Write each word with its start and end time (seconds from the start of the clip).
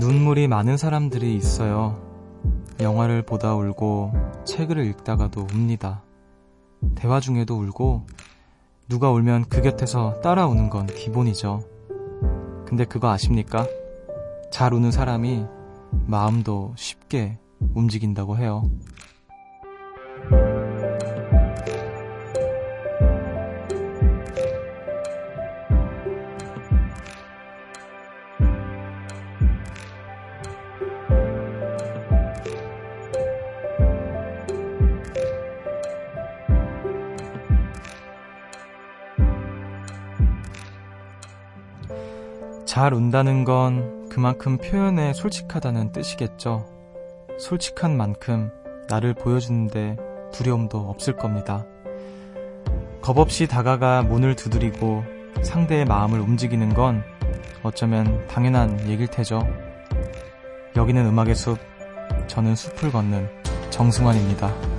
눈물이 0.00 0.48
많은 0.48 0.78
사람들이 0.78 1.36
있어요. 1.36 2.00
영화를 2.80 3.20
보다 3.20 3.54
울고 3.54 4.12
책을 4.46 4.78
읽다가도 4.86 5.42
웁니다. 5.52 6.02
대화 6.94 7.20
중에도 7.20 7.58
울고 7.58 8.06
누가 8.88 9.10
울면 9.10 9.44
그 9.50 9.60
곁에서 9.60 10.18
따라 10.22 10.46
우는 10.46 10.70
건 10.70 10.86
기본이죠. 10.86 11.62
근데 12.64 12.86
그거 12.86 13.10
아십니까? 13.10 13.66
잘 14.50 14.72
우는 14.72 14.90
사람이 14.90 15.44
마음도 16.06 16.72
쉽게 16.76 17.38
움직인다고 17.74 18.38
해요. 18.38 18.70
잘 42.70 42.94
운다는 42.94 43.42
건 43.42 44.08
그만큼 44.08 44.56
표현에 44.56 45.12
솔직하다는 45.12 45.90
뜻이겠죠. 45.90 46.64
솔직한 47.36 47.96
만큼 47.96 48.52
나를 48.88 49.12
보여주는데 49.12 49.96
두려움도 50.32 50.78
없을 50.78 51.16
겁니다. 51.16 51.66
겁 53.02 53.18
없이 53.18 53.48
다가가 53.48 54.02
문을 54.02 54.36
두드리고 54.36 55.02
상대의 55.42 55.84
마음을 55.84 56.20
움직이는 56.20 56.72
건 56.72 57.02
어쩌면 57.64 58.24
당연한 58.28 58.88
얘길 58.88 59.08
테죠. 59.08 59.44
여기는 60.76 61.04
음악의 61.06 61.34
숲, 61.34 61.58
저는 62.28 62.54
숲을 62.54 62.92
걷는 62.92 63.28
정승환입니다. 63.70 64.69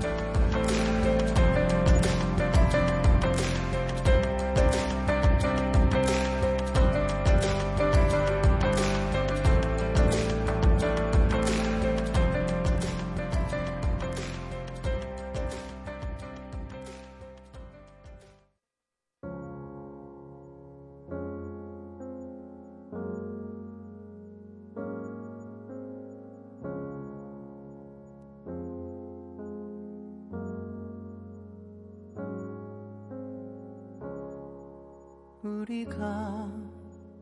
우리가 35.43 36.51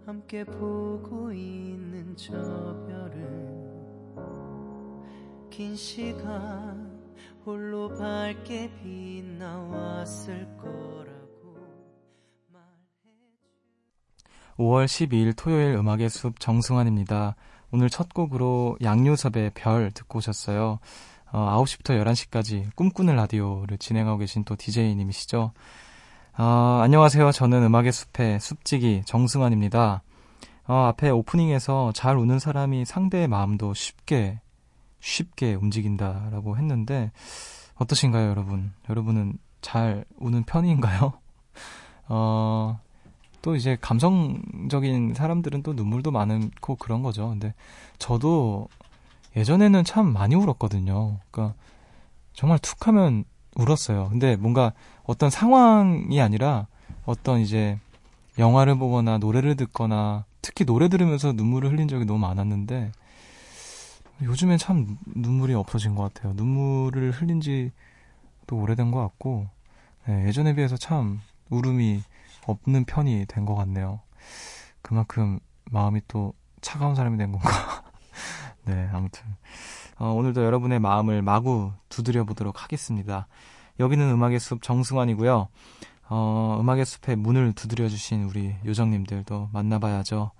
함께 0.06 0.44
보고 0.44 1.31
있는 1.31 2.16
저 2.18 2.34
별은 2.34 3.69
긴 5.50 5.74
시간 5.75 7.00
홀로 7.46 7.88
밝게 7.96 8.72
빛나왔을 8.84 10.46
거라고 10.58 11.56
말해줘 12.52 13.09
5월 14.58 14.85
12일 14.85 15.34
토요일 15.38 15.75
음악의 15.75 16.09
숲 16.09 16.40
정승환입니다. 16.41 17.38
오늘 17.72 17.90
첫 17.90 18.13
곡으로 18.13 18.78
양요섭의 18.81 19.52
별 19.53 19.91
듣고 19.91 20.18
오셨어요. 20.18 20.79
어, 21.31 21.63
9시부터 21.63 22.03
11시까지 22.03 22.75
꿈꾸는 22.75 23.16
라디오를 23.16 23.78
진행하고 23.78 24.18
계신 24.18 24.44
또 24.44 24.56
DJ님이시죠. 24.58 25.53
어, 26.42 26.80
안녕하세요. 26.82 27.34
저는 27.34 27.64
음악의 27.64 27.92
숲의 27.92 28.40
숲지기 28.40 29.02
정승환입니다. 29.04 30.04
어, 30.68 30.74
앞에 30.74 31.10
오프닝에서 31.10 31.92
잘 31.94 32.16
우는 32.16 32.40
사람이 32.40 32.86
상대의 32.86 33.28
마음도 33.28 33.74
쉽게, 33.74 34.40
쉽게 35.02 35.56
움직인다라고 35.56 36.56
했는데, 36.56 37.12
어떠신가요, 37.76 38.30
여러분? 38.30 38.72
여러분은 38.90 39.34
잘 39.60 40.06
우는 40.16 40.44
편인가요? 40.46 41.12
어, 42.08 42.80
또 43.42 43.58
이제 43.58 43.78
감성적인 43.82 45.16
사람들은 45.16 45.62
또 45.62 45.74
눈물도 45.74 46.12
많고 46.12 46.78
그런 46.78 47.04
거죠. 47.04 47.28
근데 47.28 47.54
저도 47.98 48.70
예전에는 49.36 49.84
참 49.84 50.14
많이 50.14 50.36
울었거든요. 50.36 51.18
그러니까 51.32 51.58
정말 52.32 52.60
툭 52.60 52.88
하면 52.88 53.26
울었어요. 53.58 54.08
근데 54.10 54.38
뭔가 54.38 54.72
어떤 55.09 55.31
상황이 55.31 56.22
아니라 56.22 56.68
어떤 57.03 57.40
이제 57.40 57.80
영화를 58.38 58.78
보거나 58.78 59.18
노래를 59.18 59.56
듣거나 59.56 60.25
특히 60.44 60.66
노래 60.66 60.88
들으면서 60.88 61.31
눈물을 61.34 61.72
흘린 61.72 61.88
적이 61.88 62.06
너무 62.06 62.20
많았는데 62.20 62.92
요즘엔 64.22 64.59
참 64.59 65.00
눈물이 65.08 65.56
없어진 65.56 65.96
것 65.96 66.14
같아요. 66.14 66.34
눈물을 66.36 67.09
흘린 67.09 67.42
지도 67.42 67.72
오래된 68.52 68.92
것 68.92 69.00
같고 69.00 69.47
네, 70.06 70.28
예전에 70.28 70.53
비해서 70.53 70.78
참 70.78 71.20
울음이 71.50 72.03
없는 72.46 72.86
편이 72.86 73.26
된 73.28 73.46
것 73.47 73.56
같네요. 73.56 74.02
그만큼 74.84 75.40
마음이 75.72 76.02
또 76.08 76.34
차가운 76.62 76.94
사람이 76.94 77.18
된 77.18 77.31
건가. 77.31 77.50
네, 78.66 78.88
아무튼 78.94 79.24
어, 79.97 80.12
오늘도 80.12 80.44
여러분의 80.44 80.80
마음을 80.80 81.24
마구 81.24 81.72
두드려 81.90 82.26
보도록 82.26 82.64
하겠습니다. 82.64 83.28
여기는 83.79 84.09
음악의 84.12 84.40
숲 84.40 84.62
정승환이고요. 84.62 85.47
어, 86.09 86.57
음악의 86.59 86.85
숲에 86.85 87.16
문을 87.16 87.53
두드려주신 87.53 88.23
우리 88.23 88.56
요정님들도 88.66 89.50
만나봐야죠. 89.53 90.31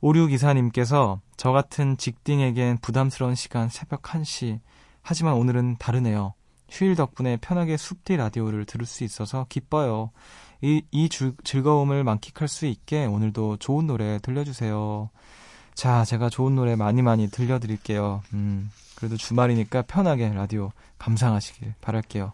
오류 0.00 0.26
기사님께서 0.26 1.20
저 1.36 1.52
같은 1.52 1.96
직딩에겐 1.96 2.78
부담스러운 2.78 3.34
시간 3.34 3.68
새벽 3.68 4.02
1시. 4.02 4.60
하지만 5.02 5.34
오늘은 5.34 5.76
다르네요. 5.78 6.34
휴일 6.70 6.94
덕분에 6.94 7.36
편하게 7.38 7.76
숲디 7.76 8.16
라디오를 8.16 8.64
들을 8.64 8.86
수 8.86 9.04
있어서 9.04 9.46
기뻐요. 9.48 10.10
이, 10.60 10.82
이 10.90 11.08
주, 11.08 11.34
즐거움을 11.44 12.04
만끽할 12.04 12.48
수 12.48 12.66
있게 12.66 13.04
오늘도 13.04 13.58
좋은 13.58 13.86
노래 13.86 14.18
들려주세요. 14.20 15.10
자, 15.74 16.04
제가 16.04 16.30
좋은 16.30 16.54
노래 16.54 16.76
많이 16.76 17.02
많이 17.02 17.28
들려드릴게요. 17.28 18.22
음, 18.32 18.70
그래도 18.96 19.16
주말이니까 19.16 19.82
편하게 19.82 20.28
라디오 20.30 20.72
감상하시길 20.98 21.74
바랄게요. 21.80 22.32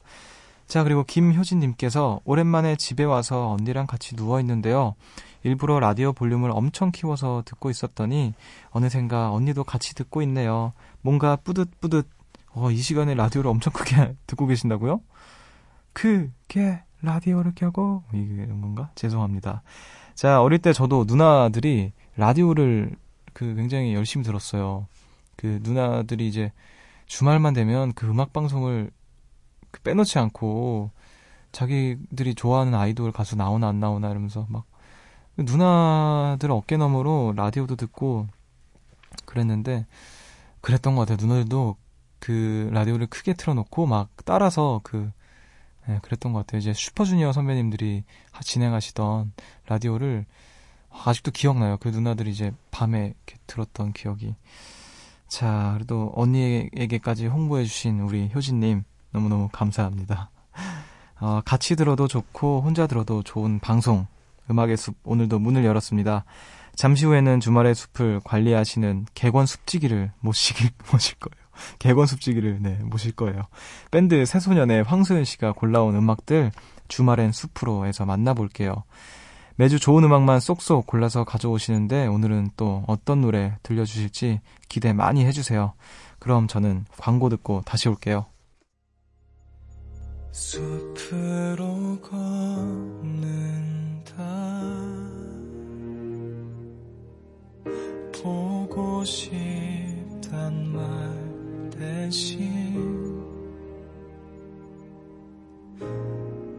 자, 0.66 0.84
그리고 0.84 1.02
김효진님께서 1.02 2.20
오랜만에 2.24 2.76
집에 2.76 3.02
와서 3.02 3.50
언니랑 3.50 3.86
같이 3.86 4.14
누워있는데요. 4.14 4.94
일부러 5.42 5.80
라디오 5.80 6.12
볼륨을 6.12 6.50
엄청 6.52 6.92
키워서 6.92 7.42
듣고 7.44 7.70
있었더니 7.70 8.34
어느샌가 8.70 9.32
언니도 9.32 9.64
같이 9.64 9.94
듣고 9.94 10.22
있네요. 10.22 10.72
뭔가 11.00 11.34
뿌듯뿌듯, 11.34 12.08
어, 12.52 12.70
이 12.70 12.76
시간에 12.76 13.14
라디오를 13.14 13.50
엄청 13.50 13.72
크게 13.72 14.14
듣고 14.28 14.46
계신다고요? 14.46 15.00
크게 15.92 16.82
라디오를 17.02 17.52
켜고, 17.56 18.04
이런 18.12 18.60
건가? 18.60 18.90
죄송합니다. 18.94 19.62
자, 20.14 20.40
어릴 20.40 20.60
때 20.60 20.72
저도 20.72 21.04
누나들이 21.06 21.92
라디오를 22.16 22.94
그 23.32 23.54
굉장히 23.54 23.94
열심히 23.94 24.24
들었어요. 24.24 24.86
그 25.40 25.58
누나들이 25.62 26.28
이제 26.28 26.52
주말만 27.06 27.54
되면 27.54 27.94
그 27.94 28.06
음악 28.06 28.34
방송을 28.34 28.90
그 29.70 29.80
빼놓지 29.80 30.18
않고 30.18 30.90
자기들이 31.50 32.34
좋아하는 32.34 32.74
아이돌 32.74 33.10
가수 33.10 33.36
나오나 33.36 33.68
안 33.68 33.80
나오나 33.80 34.10
이러면서 34.10 34.46
막 34.50 34.66
누나들 35.38 36.50
어깨 36.50 36.76
너머로 36.76 37.32
라디오도 37.36 37.76
듣고 37.76 38.26
그랬는데 39.24 39.86
그랬던 40.60 40.94
것 40.94 41.08
같아요. 41.08 41.26
누나들도 41.26 41.76
그 42.18 42.68
라디오를 42.74 43.06
크게 43.06 43.32
틀어놓고 43.32 43.86
막 43.86 44.10
따라서 44.26 44.82
그 44.84 45.10
네, 45.88 46.00
그랬던 46.02 46.34
것 46.34 46.40
같아요. 46.40 46.58
이제 46.58 46.74
슈퍼주니어 46.74 47.32
선배님들이 47.32 48.04
진행하시던 48.42 49.32
라디오를 49.68 50.26
아직도 50.90 51.30
기억나요. 51.30 51.78
그 51.78 51.88
누나들이 51.88 52.30
이제 52.30 52.52
밤에 52.70 53.14
이렇게 53.16 53.36
들었던 53.46 53.94
기억이. 53.94 54.34
자, 55.30 55.74
그래도 55.74 56.12
언니에게까지 56.16 57.28
홍보해주신 57.28 58.00
우리 58.00 58.30
효진님, 58.34 58.82
너무너무 59.12 59.48
감사합니다. 59.52 60.28
어, 61.20 61.40
같이 61.44 61.76
들어도 61.76 62.08
좋고, 62.08 62.62
혼자 62.62 62.88
들어도 62.88 63.22
좋은 63.22 63.60
방송, 63.60 64.08
음악의 64.50 64.76
숲, 64.76 64.96
오늘도 65.04 65.38
문을 65.38 65.64
열었습니다. 65.64 66.24
잠시 66.74 67.06
후에는 67.06 67.38
주말의 67.38 67.76
숲을 67.76 68.20
관리하시는 68.24 69.06
개권 69.14 69.46
숲지기를 69.46 70.10
모시길, 70.18 70.70
모실 70.90 71.16
거예요. 71.20 71.46
개권 71.78 72.06
숲지기를, 72.06 72.58
네, 72.60 72.80
모실 72.82 73.12
거예요. 73.12 73.42
밴드 73.92 74.26
새소년의 74.26 74.82
황소연 74.82 75.24
씨가 75.24 75.52
골라온 75.52 75.94
음악들, 75.94 76.50
주말엔 76.88 77.30
숲으로 77.30 77.86
해서 77.86 78.04
만나볼게요. 78.04 78.82
매주 79.60 79.78
좋은 79.78 80.02
음악만 80.04 80.40
쏙쏙 80.40 80.86
골라서 80.86 81.24
가져오시는데 81.24 82.06
오늘은 82.06 82.52
또 82.56 82.82
어떤 82.86 83.20
노래 83.20 83.58
들려주실지 83.62 84.40
기대 84.70 84.94
많이 84.94 85.26
해주세요. 85.26 85.74
그럼 86.18 86.48
저는 86.48 86.86
광고 86.96 87.28
듣고 87.28 87.60
다시 87.66 87.90
올게요. 87.90 88.24
숲으로 90.32 92.00
걷는다 92.00 92.40
보고 98.22 99.04
싶단 99.04 100.72
말 100.72 101.70
대신 101.70 103.20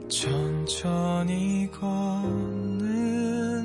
천천히 0.07 1.67
걷 1.71 2.70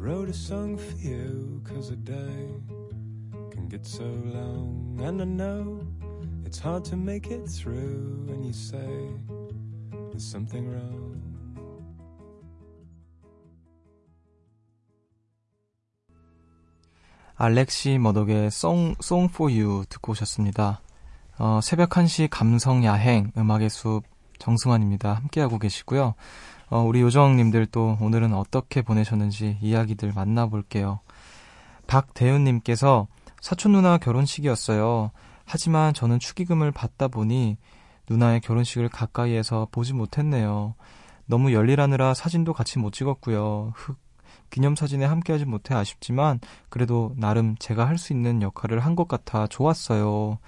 wrote 0.00 0.30
a 0.30 0.32
song 0.32 0.78
for 0.78 0.96
you 0.96 1.60
cause 1.62 1.90
a 1.90 1.96
day 1.96 2.48
can 3.50 3.68
get 3.68 3.84
so 3.84 4.02
long 4.02 4.98
and 5.02 5.20
I 5.20 5.26
know 5.26 5.86
it's 6.46 6.58
hard 6.58 6.86
to 6.86 6.96
make 6.96 7.26
it 7.26 7.46
through 7.46 8.24
when 8.26 8.42
you 8.42 8.54
say 8.54 8.78
there's 10.10 10.24
something 10.24 10.66
wrong 10.72 11.20
알렉시 17.36 17.98
머덕의 17.98 18.48
Song, 18.48 18.96
Song 19.02 19.32
for 19.32 19.50
You 19.50 19.86
듣고 19.88 20.12
오셨습니다. 20.12 20.82
어, 21.38 21.60
새벽 21.62 21.88
1시 21.88 22.28
감성 22.30 22.84
야행 22.84 23.32
음악의 23.34 23.70
숲 23.70 24.04
정승환입니다. 24.40 25.14
함께하고 25.14 25.58
계시고요. 25.60 26.14
어, 26.70 26.80
우리 26.80 27.00
요정님들 27.00 27.66
또 27.66 27.96
오늘은 28.00 28.34
어떻게 28.34 28.82
보내셨는지 28.82 29.58
이야기들 29.60 30.12
만나볼게요. 30.12 31.00
박대윤님께서 31.86 33.06
사촌 33.40 33.72
누나 33.72 33.98
결혼식이었어요. 33.98 35.10
하지만 35.44 35.94
저는 35.94 36.18
축의금을 36.18 36.70
받다 36.72 37.08
보니 37.08 37.56
누나의 38.08 38.40
결혼식을 38.40 38.88
가까이에서 38.88 39.68
보지 39.72 39.92
못했네요. 39.94 40.74
너무 41.26 41.52
열일하느라 41.52 42.14
사진도 42.14 42.52
같이 42.52 42.78
못 42.78 42.92
찍었고요. 42.92 43.72
흑 43.76 43.96
기념사진에 44.50 45.04
함께하지 45.04 45.44
못해 45.44 45.74
아쉽지만 45.74 46.40
그래도 46.68 47.14
나름 47.16 47.56
제가 47.56 47.86
할 47.86 47.98
수 47.98 48.12
있는 48.12 48.42
역할을 48.42 48.80
한 48.80 48.96
것 48.96 49.06
같아 49.06 49.46
좋았어요. 49.46 50.38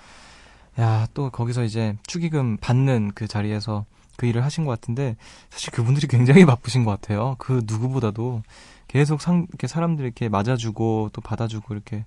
야, 0.81 1.07
또 1.15 1.31
거기서 1.31 1.65
이제 1.65 1.97
축의금 2.07 2.57
받는 2.59 3.13
그 3.15 3.27
자리에서 3.27 3.85
그 4.17 4.27
일을 4.27 4.45
하신 4.45 4.65
것 4.65 4.71
같은데 4.71 5.17
사실 5.51 5.73
그분들이 5.73 6.07
굉장히 6.07 6.45
바쁘신 6.45 6.85
것 6.85 6.91
같아요. 6.93 7.37
그 7.39 7.63
누구보다도 7.67 8.43
계속 8.89 9.21
상, 9.21 9.47
이렇게 9.49 9.67
사람들 9.67 10.05
이렇게 10.05 10.29
맞아주고 10.29 11.11
또 11.13 11.21
받아주고 11.21 11.75
이렇게 11.75 12.05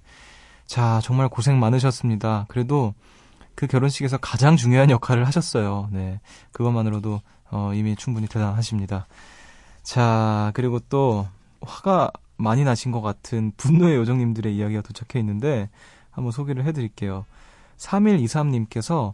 자 0.65 0.99
정말 1.03 1.29
고생 1.29 1.59
많으셨습니다. 1.59 2.45
그래도 2.47 2.93
그 3.55 3.67
결혼식에서 3.67 4.17
가장 4.17 4.55
중요한 4.55 4.89
역할을 4.89 5.25
하셨어요. 5.25 5.89
네, 5.91 6.19
그것만으로도 6.51 7.21
어, 7.51 7.71
이미 7.73 7.95
충분히 7.95 8.27
대단하십니다. 8.27 9.07
자 9.83 10.51
그리고 10.53 10.79
또 10.89 11.27
화가 11.61 12.11
많이 12.37 12.63
나신 12.63 12.91
것 12.91 13.01
같은 13.01 13.51
분노의 13.57 13.95
요정님들의 13.95 14.55
이야기가 14.55 14.81
도착해 14.81 15.19
있는데 15.19 15.69
한번 16.11 16.31
소개를 16.31 16.65
해드릴게요. 16.65 17.25
3123님께서 17.77 19.13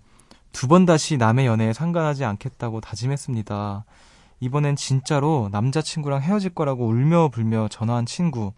두 0.51 0.67
번 0.67 0.85
다시 0.85 1.17
남의 1.17 1.45
연애에 1.45 1.73
상관하지 1.73 2.25
않겠다고 2.25 2.81
다짐했습니다. 2.81 3.85
이번엔 4.41 4.75
진짜로 4.75 5.49
남자친구랑 5.51 6.21
헤어질 6.21 6.53
거라고 6.53 6.87
울며 6.87 7.29
불며 7.29 7.67
전화한 7.69 8.05
친구. 8.05 8.53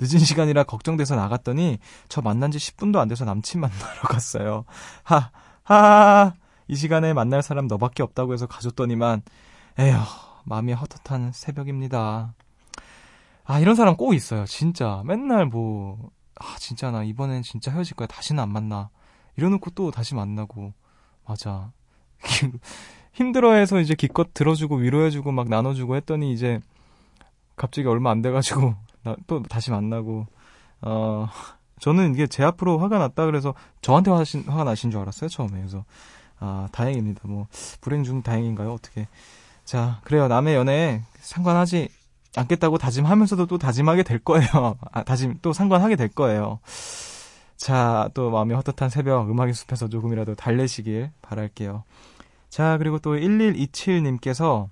늦은 0.00 0.18
시간이라 0.20 0.64
걱정돼서 0.64 1.16
나갔더니 1.16 1.78
저 2.08 2.20
만난 2.22 2.50
지 2.50 2.58
10분도 2.58 2.98
안 2.98 3.08
돼서 3.08 3.24
남친 3.24 3.60
만나러 3.60 4.00
갔어요. 4.08 4.64
하, 5.02 5.30
하, 5.64 6.32
이 6.66 6.76
시간에 6.76 7.12
만날 7.12 7.42
사람 7.42 7.66
너밖에 7.66 8.02
없다고 8.02 8.32
해서 8.32 8.46
가줬더니만, 8.46 9.22
에휴, 9.78 9.96
마음이 10.44 10.72
헛헛한 10.72 11.32
새벽입니다. 11.32 12.34
아, 13.44 13.60
이런 13.60 13.74
사람 13.74 13.96
꼭 13.96 14.14
있어요. 14.14 14.46
진짜. 14.46 15.02
맨날 15.04 15.46
뭐, 15.46 16.10
아, 16.40 16.56
진짜 16.58 16.90
나 16.90 17.02
이번엔 17.04 17.42
진짜 17.42 17.70
헤어질 17.70 17.96
거야. 17.96 18.06
다시는 18.06 18.42
안 18.42 18.50
만나. 18.50 18.88
이러놓고 19.36 19.70
또 19.70 19.90
다시 19.90 20.14
만나고. 20.14 20.72
맞아. 21.26 21.72
힘들어해서 23.12 23.80
이제 23.80 23.94
기껏 23.94 24.34
들어주고 24.34 24.76
위로해주고 24.76 25.30
막 25.32 25.48
나눠주고 25.48 25.96
했더니 25.96 26.32
이제 26.32 26.60
갑자기 27.56 27.86
얼마 27.86 28.10
안 28.10 28.22
돼가지고 28.22 28.74
나, 29.04 29.16
또 29.26 29.42
다시 29.42 29.70
만나고. 29.70 30.26
어 30.82 31.28
저는 31.80 32.14
이게 32.14 32.26
제 32.26 32.42
앞으로 32.44 32.78
화가 32.78 32.98
났다 32.98 33.26
그래서 33.26 33.54
저한테 33.80 34.10
화신, 34.10 34.44
화가 34.44 34.64
나신 34.64 34.90
줄 34.90 35.00
알았어요 35.00 35.28
처음에. 35.28 35.58
그래서 35.58 35.84
아 36.38 36.68
다행입니다. 36.72 37.22
뭐 37.24 37.46
불행 37.80 38.04
중 38.04 38.22
다행인가요? 38.22 38.72
어떻게. 38.72 39.08
자 39.64 40.00
그래요. 40.04 40.28
남의 40.28 40.54
연애에 40.54 41.02
상관하지 41.20 41.88
않겠다고 42.36 42.78
다짐하면서도 42.78 43.46
또 43.46 43.58
다짐하게 43.58 44.02
될 44.02 44.18
거예요. 44.18 44.76
아 44.92 45.02
다짐 45.04 45.38
또 45.40 45.52
상관하게 45.52 45.96
될 45.96 46.08
거예요 46.08 46.58
자, 47.56 48.10
또 48.14 48.30
마음이 48.30 48.54
헛헛한 48.54 48.90
새벽 48.90 49.30
음악의 49.30 49.54
숲에서 49.54 49.88
조금이라도 49.88 50.34
달래시길 50.34 51.10
바랄게요. 51.22 51.84
자, 52.48 52.78
그리고 52.78 52.98
또 52.98 53.14
1127님께서 53.14 54.68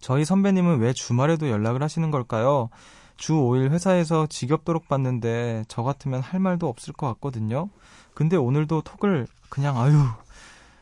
저희 0.00 0.24
선배님은 0.24 0.78
왜 0.78 0.92
주말에도 0.92 1.48
연락을 1.48 1.82
하시는 1.82 2.10
걸까요? 2.10 2.68
주 3.16 3.32
5일 3.34 3.70
회사에서 3.70 4.26
지겹도록 4.26 4.88
봤는데 4.88 5.64
저 5.68 5.82
같으면 5.82 6.20
할 6.20 6.38
말도 6.38 6.68
없을 6.68 6.92
것 6.92 7.06
같거든요. 7.14 7.70
근데 8.14 8.36
오늘도 8.36 8.82
톡을 8.82 9.26
그냥 9.48 9.78
아유 9.78 9.94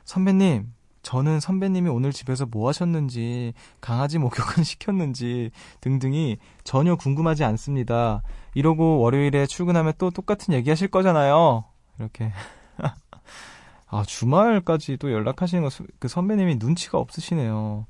선배님 0.05 0.73
저는 1.05 1.39
선배님이 1.39 1.91
오늘 1.91 2.13
집에서 2.13 2.47
뭐 2.47 2.69
하셨는지, 2.69 3.53
강아지 3.81 4.19
목욕은 4.19 4.65
시켰는지 4.65 5.51
등등이 5.83 6.39
전혀 6.65 6.97
궁금하지 6.97 7.45
않습니다. 7.45 8.23
이러고 8.55 8.99
월요일에 9.01 9.47
출근하면 9.47 9.93
또 9.99 10.11
똑같은 10.11 10.55
얘기 10.55 10.71
하실 10.71 10.89
거잖아요. 10.89 11.65
이렇게. 11.99 12.33
아, 13.89 14.03
주말까지 14.03 14.97
도 14.97 15.13
연락하시는 15.13 15.63
거, 15.63 15.71
그 15.99 16.09
선배님이 16.09 16.57
눈치가 16.57 16.99
없으시네요. 16.99 17.87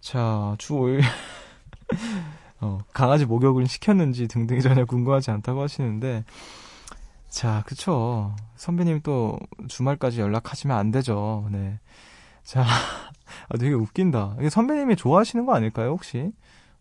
자, 0.00 0.54
주 0.58 0.74
5일. 0.74 1.02
어, 2.60 2.78
강아지 2.92 3.24
목욕을 3.24 3.66
시켰는지 3.66 4.26
등등이 4.26 4.62
전혀 4.62 4.84
궁금하지 4.84 5.30
않다고 5.30 5.62
하시는데, 5.62 6.24
자, 7.28 7.62
그쵸. 7.66 8.34
선배님 8.56 9.00
또 9.02 9.38
주말까지 9.68 10.20
연락하시면 10.20 10.76
안 10.76 10.90
되죠. 10.90 11.46
네. 11.50 11.78
자, 12.42 12.64
아, 13.48 13.56
되게 13.58 13.74
웃긴다. 13.74 14.36
이게 14.38 14.48
선배님이 14.48 14.96
좋아하시는 14.96 15.44
거 15.44 15.54
아닐까요, 15.54 15.90
혹시? 15.90 16.32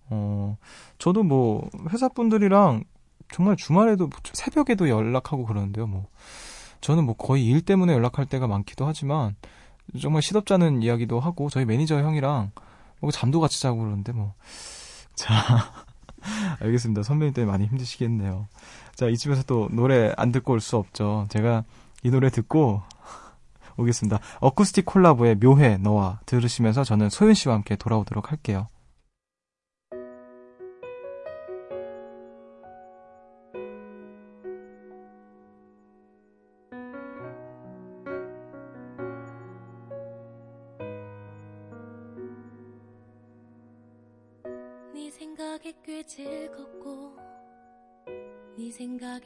어, 0.10 0.58
저도 0.98 1.24
뭐, 1.24 1.70
회사분들이랑 1.92 2.86
정말 3.32 3.56
주말에도, 3.56 4.10
새벽에도 4.34 4.90
연락하고 4.90 5.46
그러는데요, 5.46 5.88
뭐. 5.88 6.08
저는 6.82 7.06
뭐 7.06 7.16
거의 7.16 7.46
일 7.46 7.62
때문에 7.62 7.94
연락할 7.94 8.26
때가 8.26 8.48
많기도 8.48 8.86
하지만, 8.86 9.36
정말 10.00 10.22
시덥잖은 10.22 10.84
이야기도 10.84 11.20
하고, 11.20 11.50
저희 11.50 11.66
매니저 11.66 12.00
형이랑, 12.00 12.52
뭐 13.00 13.12
잠도 13.12 13.40
같이 13.40 13.62
자고 13.62 13.80
그러는데, 13.80 14.12
뭐. 14.12 14.34
자, 15.16 15.36
알겠습니다. 16.62 17.04
선배님 17.04 17.34
때문에 17.34 17.52
많이 17.52 17.66
힘드시겠네요. 17.68 18.48
자, 18.96 19.08
이 19.08 19.18
집에서 19.18 19.44
또 19.44 19.68
노래 19.72 20.14
안 20.18 20.32
듣고 20.32 20.54
올 20.54 20.62
수 20.62 20.78
없죠. 20.78 21.26
제가 21.30 21.64
이 22.04 22.10
노래 22.10 22.30
듣고, 22.30 22.82
오겠습니다. 23.78 24.20
어쿠스틱 24.40 24.86
콜라보의 24.86 25.36
묘해 25.36 25.78
너와 25.78 26.20
들으시면서 26.26 26.84
저는 26.84 27.10
소윤 27.10 27.36
씨와 27.36 27.56
함께 27.56 27.76
돌아오도록 27.76 28.32
할게요. 28.32 28.68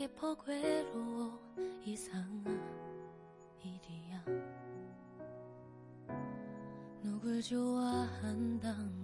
퍽 0.08 0.48
외로워 0.48 1.39
이상한 1.84 2.43
일이야. 3.60 4.25
누굴 7.03 7.41
좋아한단 7.41 9.00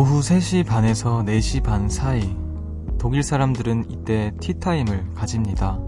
오후 0.00 0.20
3시 0.20 0.64
반에서 0.64 1.24
4시 1.24 1.64
반 1.64 1.88
사이 1.88 2.22
독일 2.98 3.24
사람들은 3.24 3.86
이때 3.90 4.32
티타임을 4.38 5.14
가집니다. 5.16 5.80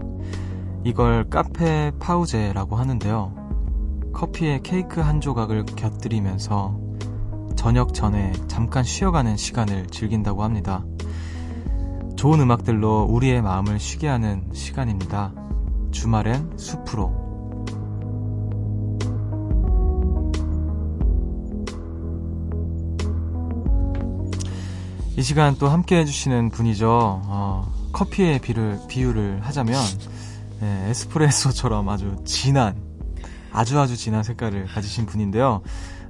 이걸 0.83 1.29
카페 1.29 1.93
파우제라고 1.97 2.75
하는데요. 2.75 4.11
커피에 4.11 4.59
케이크 4.63 4.99
한 4.99 5.21
조각을 5.21 5.63
곁들이면서 5.63 6.77
저녁 7.55 7.93
전에 7.93 8.33
잠깐 8.49 8.83
쉬어가는 8.83 9.37
시간을 9.37 9.87
즐긴다고 9.87 10.43
합니다. 10.43 10.83
좋은 12.17 12.41
음악들로 12.41 13.03
우리의 13.03 13.41
마음을 13.41 13.79
쉬게 13.79 14.09
하는 14.09 14.49
시간입니다. 14.51 15.33
주말엔 15.91 16.57
숲으로. 16.57 17.20
이 25.17 25.23
시간 25.23 25.57
또 25.57 25.67
함께 25.67 25.97
해주시는 25.97 26.51
분이죠. 26.51 26.87
어, 26.89 27.73
커피의 27.91 28.39
비를, 28.39 28.79
비유를 28.87 29.41
하자면, 29.43 29.75
네, 30.61 30.89
에스프레소처럼 30.89 31.89
아주 31.89 32.15
진한, 32.25 32.75
아주 33.51 33.77
아주 33.79 33.97
진한 33.97 34.23
색깔을 34.23 34.67
가지신 34.67 35.05
분인데요. 35.05 35.61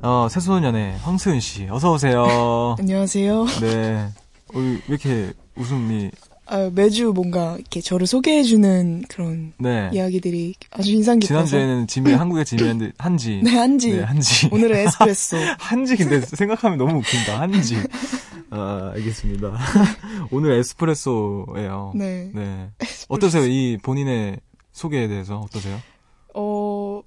어, 0.04 0.28
새소년의 0.30 0.98
황수윤 1.00 1.40
씨, 1.40 1.68
어서 1.70 1.92
오세요. 1.92 2.76
안녕하세요. 2.80 3.46
네. 3.62 4.10
어, 4.54 4.60
왜 4.60 4.82
이렇게 4.88 5.34
웃음이, 5.56 6.12
아, 6.52 6.70
매주 6.76 7.14
뭔가 7.16 7.56
이렇게 7.56 7.80
저를 7.80 8.06
소개해주는 8.06 9.06
그런 9.08 9.54
네. 9.58 9.90
이야기들이 9.94 10.56
아주 10.72 10.92
인상 10.92 11.18
깊어서. 11.20 11.46
지난주에는 11.46 11.88
지미, 11.88 12.12
한국의 12.14 12.44
지미였는데, 12.44 12.94
한지. 12.98 13.40
네, 13.42 13.52
한지. 13.58 13.92
네, 13.94 14.02
한지. 14.02 14.50
오늘은 14.52 14.76
에스프레소. 14.76 15.38
한지 15.60 15.96
근데 15.96 16.20
생각하면 16.20 16.78
너무 16.78 16.98
웃긴다. 17.00 17.40
한지. 17.40 17.78
아, 18.50 18.92
알겠습니다. 18.96 19.58
오늘 20.32 20.52
에스프레소예요. 20.60 21.94
네. 21.96 22.30
네. 22.36 22.70
어떠세요? 23.08 23.46
이 23.46 23.78
본인의 23.82 24.40
소개에 24.74 25.08
대해서 25.08 25.40
어떠세요? 25.40 25.80
어, 26.36 27.02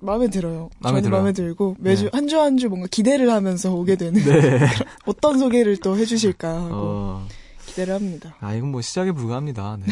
마음에 0.00 0.28
들어요. 0.28 0.70
마음에 0.78 0.98
저는 0.98 1.02
들어요? 1.02 1.20
마음에 1.20 1.32
들고 1.32 1.76
매주 1.80 2.04
네. 2.04 2.10
한주 2.12 2.38
한 2.38 2.56
주 2.56 2.68
뭔가 2.68 2.86
기대를 2.88 3.28
하면서 3.30 3.72
오게 3.74 3.96
되는 3.96 4.22
네. 4.22 4.60
어떤 5.06 5.38
소개를 5.40 5.78
또 5.78 5.96
해주실까 5.96 6.48
하고 6.48 6.68
어, 6.72 7.28
기대를 7.74 7.94
합니다. 7.94 8.36
아, 8.40 8.54
이건 8.54 8.70
뭐 8.70 8.80
시작에 8.80 9.10
불과합니다. 9.12 9.76
네. 9.80 9.86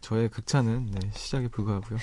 저의 0.00 0.28
극찬은 0.28 0.90
네, 0.92 1.10
시작에 1.14 1.48
불과하고요. 1.48 1.98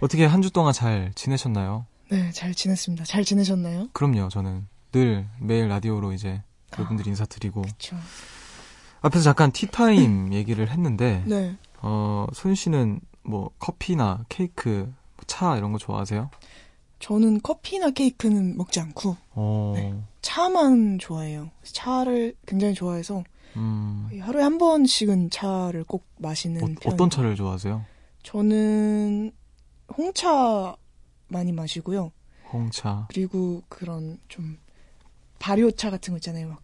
어떻게 0.00 0.24
한 0.26 0.42
주 0.42 0.50
동안 0.50 0.72
잘 0.72 1.12
지내셨나요? 1.14 1.86
네, 2.10 2.30
잘 2.32 2.54
지냈습니다. 2.54 3.04
잘 3.04 3.24
지내셨나요? 3.24 3.88
그럼요. 3.92 4.28
저는 4.30 4.66
늘 4.92 5.26
매일 5.38 5.68
라디오로 5.68 6.12
이제 6.12 6.42
여러분들 6.76 7.06
인사드리고 7.06 7.62
그렇죠. 7.62 7.96
앞에서 9.02 9.22
잠깐 9.24 9.52
티타임 9.52 10.32
얘기를 10.34 10.70
했는데 10.70 11.22
네. 11.26 11.56
어, 11.82 12.26
소윤 12.32 12.54
씨는 12.56 13.00
뭐 13.22 13.50
커피나 13.58 14.24
케이크, 14.28 14.92
뭐차 15.18 15.56
이런 15.56 15.72
거 15.72 15.78
좋아하세요? 15.78 16.30
저는 16.98 17.40
커피나 17.42 17.90
케이크는 17.90 18.56
먹지 18.56 18.80
않고 18.80 19.16
어. 19.32 19.72
네. 19.76 19.94
차만 20.22 20.98
좋아해요. 20.98 21.50
차를 21.62 22.34
굉장히 22.46 22.74
좋아해서 22.74 23.22
음. 23.56 24.08
하루에 24.22 24.42
한 24.42 24.58
번씩은 24.58 25.30
차를 25.30 25.84
꼭 25.84 26.06
마시는 26.18 26.62
어, 26.62 26.66
편. 26.80 26.92
어떤 26.92 27.10
차를 27.10 27.34
좋아하세요? 27.36 27.84
저는 28.22 29.32
홍차 29.96 30.76
많이 31.28 31.52
마시고요. 31.52 32.12
홍차. 32.52 33.06
그리고 33.08 33.62
그런 33.68 34.18
좀 34.28 34.58
발효차 35.38 35.90
같은 35.90 36.12
거 36.12 36.18
있잖아요. 36.18 36.48
막 36.48 36.60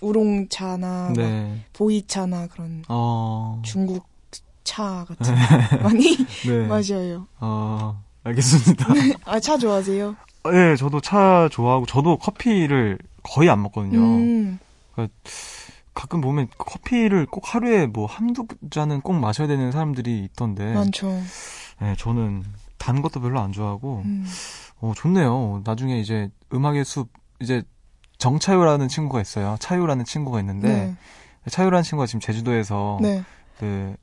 우롱차나 0.00 1.04
막 1.08 1.12
네. 1.14 1.64
보이차나 1.72 2.46
그런 2.48 2.82
어. 2.88 3.60
중국 3.64 4.06
차 4.64 5.04
같은 5.08 5.34
거 5.34 5.76
많이 5.84 6.16
네. 6.46 6.66
마셔요. 6.66 7.26
어. 7.40 8.02
알겠습니다. 8.22 8.86
아 9.24 9.40
차 9.40 9.56
좋아하세요? 9.56 10.14
네, 10.52 10.76
저도 10.76 11.00
차 11.00 11.48
좋아하고 11.50 11.86
저도 11.86 12.18
커피를 12.18 12.98
거의 13.22 13.48
안 13.50 13.62
먹거든요. 13.62 13.98
음, 13.98 14.58
가끔 16.00 16.22
보면 16.22 16.48
커피를 16.56 17.26
꼭 17.26 17.54
하루에 17.54 17.86
뭐 17.86 18.06
한두 18.06 18.46
잔은 18.70 19.02
꼭 19.02 19.12
마셔야 19.12 19.46
되는 19.46 19.70
사람들이 19.70 20.24
있던데. 20.24 20.72
많죠. 20.72 21.10
네, 21.78 21.94
저는 21.98 22.42
단 22.78 23.02
것도 23.02 23.20
별로 23.20 23.38
안 23.38 23.52
좋아하고. 23.52 24.00
음, 24.06 24.26
어, 24.80 24.94
좋네요. 24.96 25.60
나중에 25.62 26.00
이제 26.00 26.30
음악의 26.54 26.86
숲 26.86 27.10
이제 27.38 27.62
정차요라는 28.16 28.88
친구가 28.88 29.20
있어요. 29.20 29.56
차요라는 29.60 30.06
친구가 30.06 30.40
있는데 30.40 30.68
네, 30.68 30.96
차요라는 31.50 31.82
친구가 31.82 32.06
지금 32.06 32.20
제주도에서 32.20 32.96
네. 33.02 33.22
그, 33.58 33.94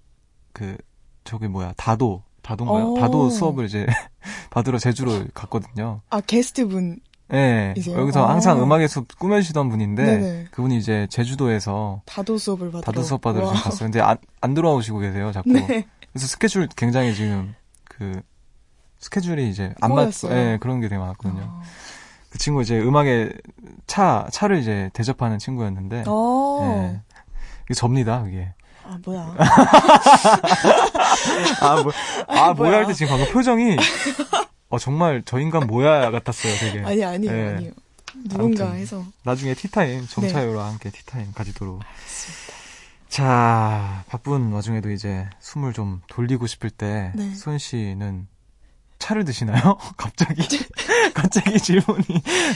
그, 0.54 0.78
저기 1.24 1.48
뭐야, 1.48 1.74
다도, 1.78 2.22
다도인가요? 2.44 2.92
오. 2.92 2.94
다도 2.94 3.32
수업을 3.32 3.66
이제 3.66 3.88
받으러 4.52 4.78
제주로 4.78 5.26
갔거든요. 5.34 6.02
아 6.12 6.22
게스트분. 6.22 7.00
예. 7.34 7.74
이세요? 7.76 8.00
여기서 8.00 8.26
아. 8.26 8.30
항상 8.32 8.62
음악의 8.62 8.88
숲 8.88 9.08
꾸며주시던 9.20 9.70
분인데, 9.70 10.06
네네. 10.06 10.46
그분이 10.52 10.78
이제 10.78 11.08
제주도에서 11.10 12.02
다도 12.06 12.38
수업을 12.38 12.68
받으러. 12.72 12.82
다도 12.82 13.04
수업 13.04 13.22
받으러 13.22 13.48
와. 13.48 13.54
지금 13.54 13.64
갔어요. 13.64 13.86
근데 13.88 14.00
안, 14.02 14.18
안 14.42 14.54
돌아오시고 14.54 15.00
계세요, 15.00 15.32
자꾸. 15.34 15.52
네. 15.52 15.86
그래서 16.14 16.28
스케줄 16.28 16.68
굉장히 16.76 17.14
지금, 17.14 17.54
그, 17.86 18.22
스케줄이 19.00 19.50
이제 19.50 19.74
안 19.82 19.92
맞, 19.94 20.04
꼬였어요. 20.04 20.34
예, 20.34 20.58
그런 20.62 20.80
게 20.80 20.88
되게 20.88 20.98
많았거든요. 21.00 21.42
어. 21.44 21.62
그 22.30 22.38
친구 22.40 22.62
이제 22.62 22.80
음악의 22.80 23.34
차, 23.88 24.26
차를 24.32 24.58
이제 24.60 24.90
대접하는 24.94 25.38
친구였는데, 25.38 26.06
어. 26.08 26.94
예. 26.94 27.02
이게 27.66 27.74
접니다, 27.74 28.24
그게. 28.24 28.54
아 28.90 28.98
뭐야? 29.06 29.36
아, 31.62 31.84
뭐, 31.84 31.92
아, 32.28 32.54
뭐야. 32.54 32.72
할 32.78 32.86
때 32.88 32.94
지금 32.94 33.18
방금 33.18 33.34
표정이, 33.34 33.76
어, 34.70 34.78
정말 34.78 35.24
저 35.26 35.40
인간 35.40 35.68
뭐야 35.68 36.12
같았어요, 36.12 36.54
되게. 36.60 36.84
아니 36.84 37.04
아니에요 37.04 37.32
네. 37.34 37.56
아니에요. 37.56 37.72
누군가 38.30 38.66
아무튼. 38.66 38.80
해서. 38.80 39.06
나중에 39.24 39.54
티타임, 39.54 40.02
네. 40.02 40.08
정차요와 40.08 40.68
함께 40.68 40.90
티타임 40.90 41.32
가지도록. 41.34 41.82
자, 43.10 44.04
바쁜 44.08 44.52
와중에도 44.52 44.92
이제 44.92 45.30
숨을 45.40 45.74
좀 45.74 46.02
돌리고 46.08 46.48
싶을 46.48 46.70
때, 46.70 47.12
네. 47.16 47.34
소연 47.34 47.58
씨는 47.58 48.28
차를 49.00 49.24
드시나요? 49.26 49.78
갑자기, 49.96 50.42
갑자기 51.14 51.60
질문이. 51.60 52.06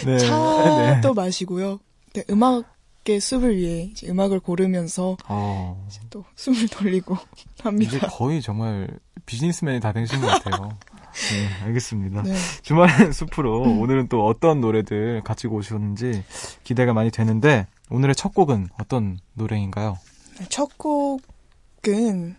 네. 0.06 0.18
차도 0.18 1.14
네. 1.14 1.22
마시고요. 1.22 1.80
네, 2.14 2.24
음악의 2.30 3.22
숲을 3.22 3.56
위해 3.56 3.84
이제 3.92 4.08
음악을 4.10 4.40
고르면서 4.42 5.16
어, 5.28 5.86
이제 5.88 6.02
또 6.10 6.26
숨을 6.36 6.68
돌리고 6.68 7.16
이제 7.38 7.46
합니다. 7.64 8.08
거의 8.10 8.42
정말 8.42 8.90
비즈니스맨이 9.26 9.80
다 9.80 9.94
되신 9.94 10.20
것 10.20 10.28
같아요. 10.28 10.78
네, 11.14 11.64
알겠습니다. 11.66 12.24
네. 12.24 12.34
주말의 12.62 13.14
숲으로 13.14 13.62
오늘은 13.62 14.08
또 14.08 14.26
어떤 14.26 14.62
노래들 14.62 15.22
가지고 15.24 15.58
오셨는지 15.58 16.24
기대가 16.64 16.94
많이 16.94 17.12
되는데 17.12 17.68
오늘의 17.90 18.16
첫 18.16 18.34
곡은 18.34 18.70
어떤 18.80 19.18
노래인가요? 19.34 19.98
네, 20.40 20.46
첫 20.50 20.78
곡은 20.78 22.36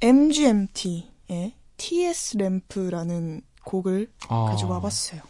MGMT의 0.00 1.54
TSLAMP라는 1.76 3.42
곡을 3.64 4.10
아, 4.28 4.46
가지고 4.46 4.72
와봤어요. 4.72 5.20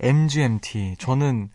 MGMT. 0.00 0.96
저는 0.98 1.50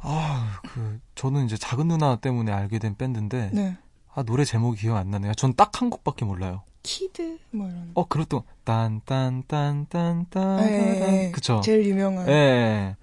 아, 0.00 0.60
그 0.68 1.00
저는 1.14 1.46
이제 1.46 1.56
작은 1.56 1.88
누나 1.88 2.16
때문에 2.16 2.52
알게 2.52 2.78
된 2.78 2.96
밴드인데 2.96 3.50
네. 3.52 3.76
아, 4.14 4.22
노래 4.22 4.44
제목이 4.44 4.80
기억 4.80 4.96
안 4.96 5.10
나네요. 5.10 5.34
전 5.34 5.54
딱 5.54 5.80
한 5.80 5.90
곡밖에 5.90 6.24
몰라요. 6.24 6.62
Kids 6.82 7.38
뭐 7.50 7.68
이런. 7.68 7.90
어, 7.94 8.06
그렇또 8.06 8.44
딴딴딴딴딴딴 8.64 10.58
예, 10.60 10.72
예, 10.72 11.26
예. 11.26 11.30
그쵸? 11.30 11.60
제일 11.62 11.84
유명한. 11.86 12.28
예. 12.28 12.96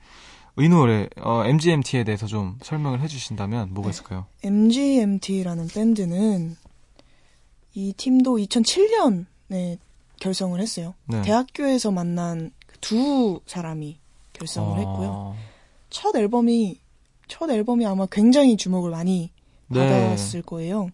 이 0.57 0.69
노래 0.69 1.09
어, 1.17 1.43
MGMT에 1.45 2.05
대해서 2.05 2.27
좀 2.27 2.57
설명을 2.63 3.01
해주신다면 3.01 3.73
뭐가 3.73 3.89
네. 3.89 3.93
있을까요? 3.93 4.25
MGMT라는 4.43 5.67
밴드는 5.67 6.55
이 7.73 7.93
팀도 7.97 8.37
2007년에 8.37 9.77
결성을 10.19 10.57
했어요. 10.59 10.93
네. 11.07 11.21
대학교에서 11.23 11.91
만난 11.91 12.51
그두 12.67 13.41
사람이 13.45 13.97
결성을 14.31 14.71
어, 14.71 14.75
했고요. 14.77 15.35
첫 15.89 16.15
앨범이 16.15 16.79
첫 17.27 17.49
앨범이 17.49 17.85
아마 17.85 18.05
굉장히 18.05 18.55
주목을 18.55 18.91
많이 18.91 19.31
네. 19.67 19.79
받았을 19.79 20.41
거예요. 20.41 20.89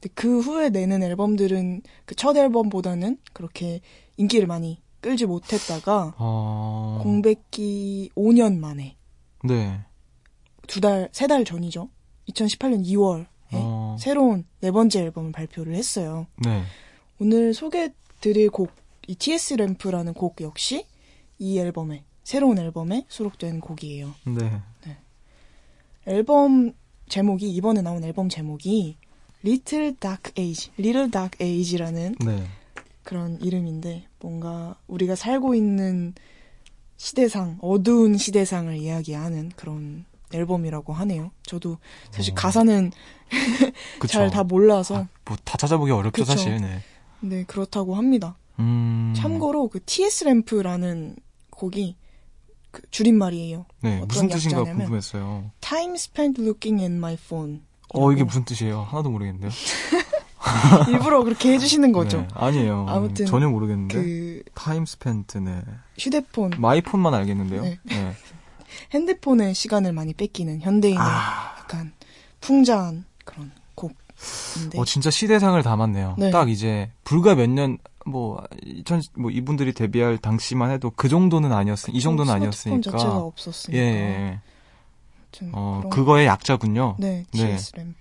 근데 0.00 0.12
그 0.14 0.40
후에 0.40 0.68
내는 0.70 1.02
앨범들은 1.02 1.82
그 2.04 2.14
첫 2.14 2.36
앨범보다는 2.36 3.18
그렇게 3.32 3.80
인기를 4.16 4.46
많이 4.46 4.80
끌지 5.00 5.26
못했다가 5.26 6.14
어, 6.18 7.00
공백기 7.02 8.10
5년 8.16 8.58
만에 8.58 8.96
네. 9.44 9.80
두 10.66 10.80
달, 10.80 11.08
세 11.12 11.26
달 11.26 11.44
전이죠. 11.44 11.88
2018년 12.28 12.84
2월에 12.84 13.26
어, 13.52 13.96
새로운 14.00 14.44
네 14.60 14.70
번째 14.72 15.00
앨범을 15.02 15.32
발표를 15.32 15.74
했어요. 15.74 16.26
네. 16.44 16.62
오늘 17.20 17.54
소개드릴 17.54 18.50
곡, 18.50 18.70
이 19.06 19.14
TS 19.14 19.54
램프라는 19.54 20.12
곡 20.14 20.40
역시 20.40 20.84
이 21.38 21.58
앨범에, 21.58 22.04
새로운 22.24 22.58
앨범에 22.58 23.04
수록된 23.08 23.60
곡이에요. 23.60 24.12
네. 24.24 24.96
앨범 26.06 26.72
제목이, 27.08 27.48
이번에 27.50 27.82
나온 27.82 28.02
앨범 28.04 28.28
제목이 28.28 28.96
Little 29.46 29.94
Dark 30.00 30.32
Age, 30.38 30.70
Little 30.78 31.10
Dark 31.10 31.38
Age라는 31.44 32.16
네. 32.24 32.46
그런 33.04 33.40
이름인데 33.40 34.06
뭔가 34.20 34.74
우리가 34.88 35.14
살고 35.14 35.54
있는 35.54 36.14
시대상, 36.96 37.58
어두운 37.60 38.16
시대상을 38.16 38.74
이야기하는 38.76 39.52
그런 39.54 40.04
앨범이라고 40.32 40.92
하네요. 40.92 41.30
저도 41.44 41.78
사실 42.10 42.32
어. 42.32 42.34
가사는. 42.34 42.90
잘 44.08 44.30
다 44.30 44.42
몰라서 44.44 44.96
아, 44.98 45.08
뭐다 45.24 45.56
찾아보기 45.56 45.90
어렵죠, 45.92 46.22
그쵸. 46.22 46.24
사실. 46.24 46.56
네. 46.60 46.80
네 47.20 47.44
그렇다고 47.44 47.94
합니다. 47.94 48.36
음. 48.58 49.12
참고로 49.16 49.68
그 49.68 49.80
TS 49.84 50.24
램프라는 50.24 51.16
곡이 51.50 51.96
그 52.70 52.82
줄임말이에요. 52.90 53.66
네, 53.82 54.00
무슨 54.06 54.28
뜻인가 54.28 54.64
궁금했어요. 54.64 55.50
Time 55.60 55.94
spent 55.94 56.40
looking 56.40 56.82
at 56.82 56.92
my 56.92 57.14
phone. 57.14 57.62
어, 57.94 58.12
이게 58.12 58.24
무슨 58.24 58.44
뜻이에요? 58.44 58.82
하나도 58.82 59.10
모르겠는데요. 59.10 59.50
일부러 60.88 61.24
그렇게 61.24 61.52
해주시는 61.52 61.92
거죠. 61.92 62.18
네, 62.18 62.28
아니에요. 62.34 62.86
아무튼 62.88 63.26
전혀 63.26 63.48
모르겠는데. 63.48 63.94
그 63.94 64.42
Time 64.54 64.86
Spent, 64.86 65.38
네. 65.38 65.62
휴대폰, 65.98 66.52
my 66.58 66.69
phone만 66.69 67.14
알겠는데요. 67.14 67.62
네. 67.62 67.78
네. 67.84 68.12
핸드폰의 68.92 69.54
시간을 69.54 69.92
많이 69.92 70.12
뺏기는 70.12 70.60
현대인의 70.60 71.00
아, 71.00 71.54
약간 71.58 71.92
풍자한 72.40 73.04
그런 73.24 73.50
곡인데 73.74 74.78
어, 74.78 74.84
진짜 74.84 75.10
시대상을 75.10 75.60
담았네요. 75.62 76.16
네. 76.18 76.30
딱 76.30 76.50
이제, 76.50 76.90
불과 77.04 77.34
몇 77.34 77.48
년, 77.48 77.78
뭐, 78.04 78.42
2000, 78.64 79.02
뭐, 79.14 79.30
이분들이 79.30 79.72
데뷔할 79.72 80.18
당시만 80.18 80.70
해도 80.70 80.92
그 80.94 81.08
정도는 81.08 81.52
아니었으, 81.52 81.90
이 81.92 82.00
정도는 82.00 82.32
아니었으니까. 82.32 82.90
자체가 82.90 83.12
예, 83.12 83.18
없었으니까. 83.18 83.82
예, 83.82 83.86
예. 83.86 84.40
아무튼 85.36 85.50
어, 85.52 85.82
그거의 85.90 86.26
약자군요. 86.26 86.96
네, 86.98 87.24
네. 87.32 87.56
TS 87.56 87.76
램프. 87.76 87.94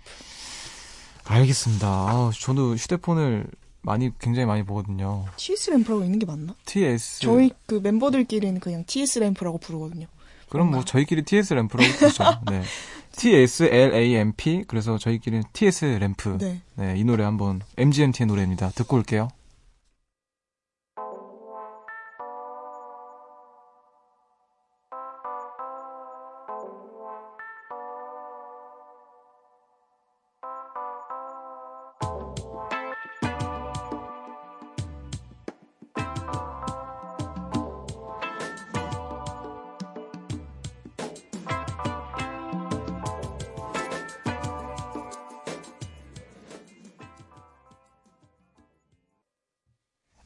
알겠습니다. 1.25 1.87
아, 1.87 2.31
저도 2.39 2.75
휴대폰을 2.75 3.47
많이, 3.81 4.11
굉장히 4.19 4.45
많이 4.45 4.63
보거든요. 4.63 5.25
TS 5.37 5.71
램프라고 5.71 6.03
있는 6.03 6.19
게 6.19 6.25
맞나? 6.25 6.53
TS. 6.65 7.21
저희 7.21 7.51
그 7.65 7.79
멤버들끼리는 7.81 8.59
그냥 8.59 8.83
TS 8.85 9.19
램프라고 9.19 9.57
부르거든요. 9.57 10.07
그럼 10.49 10.71
뭐 10.71 10.85
저희끼리 10.85 11.23
TS 11.23 11.53
램프라고 11.55 11.91
부르죠. 11.97 12.23
네. 12.49 12.63
TSLAMP. 13.15 14.65
그래서 14.67 14.97
저희끼리는 14.97 15.43
TS 15.53 15.85
램프. 15.85 16.37
네. 16.37 16.61
네, 16.75 16.95
이 16.97 17.03
노래 17.03 17.23
한번 17.23 17.61
MGMT의 17.77 18.27
노래입니다. 18.27 18.71
듣고 18.71 18.97
올게요. 18.97 19.29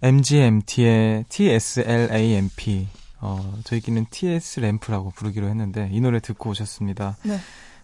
MGMT의 0.09 1.25
TSLAMP. 1.29 2.87
어, 3.21 3.53
저희끼리는 3.63 4.07
TS 4.09 4.59
램프라고 4.61 5.11
부르기로 5.11 5.47
했는데 5.47 5.87
이 5.91 6.01
노래 6.01 6.19
듣고 6.19 6.49
오셨습니다. 6.49 7.17
네. 7.23 7.37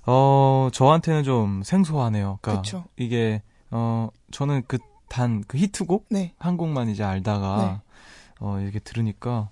어, 0.08 0.70
저한테는 0.74 1.24
좀 1.24 1.62
생소하네요. 1.62 2.40
그러니까 2.42 2.64
그쵸. 2.64 2.86
이게 2.98 3.44
어, 3.70 4.10
저는 4.32 4.64
그 4.68 4.80
단그 5.08 5.60
히트곡 5.60 6.08
네. 6.10 6.34
한 6.40 6.58
곡만 6.58 6.90
이제 6.90 7.04
알다가 7.04 7.84
어, 8.40 8.60
이렇게 8.60 8.80
들으니까 8.80 9.50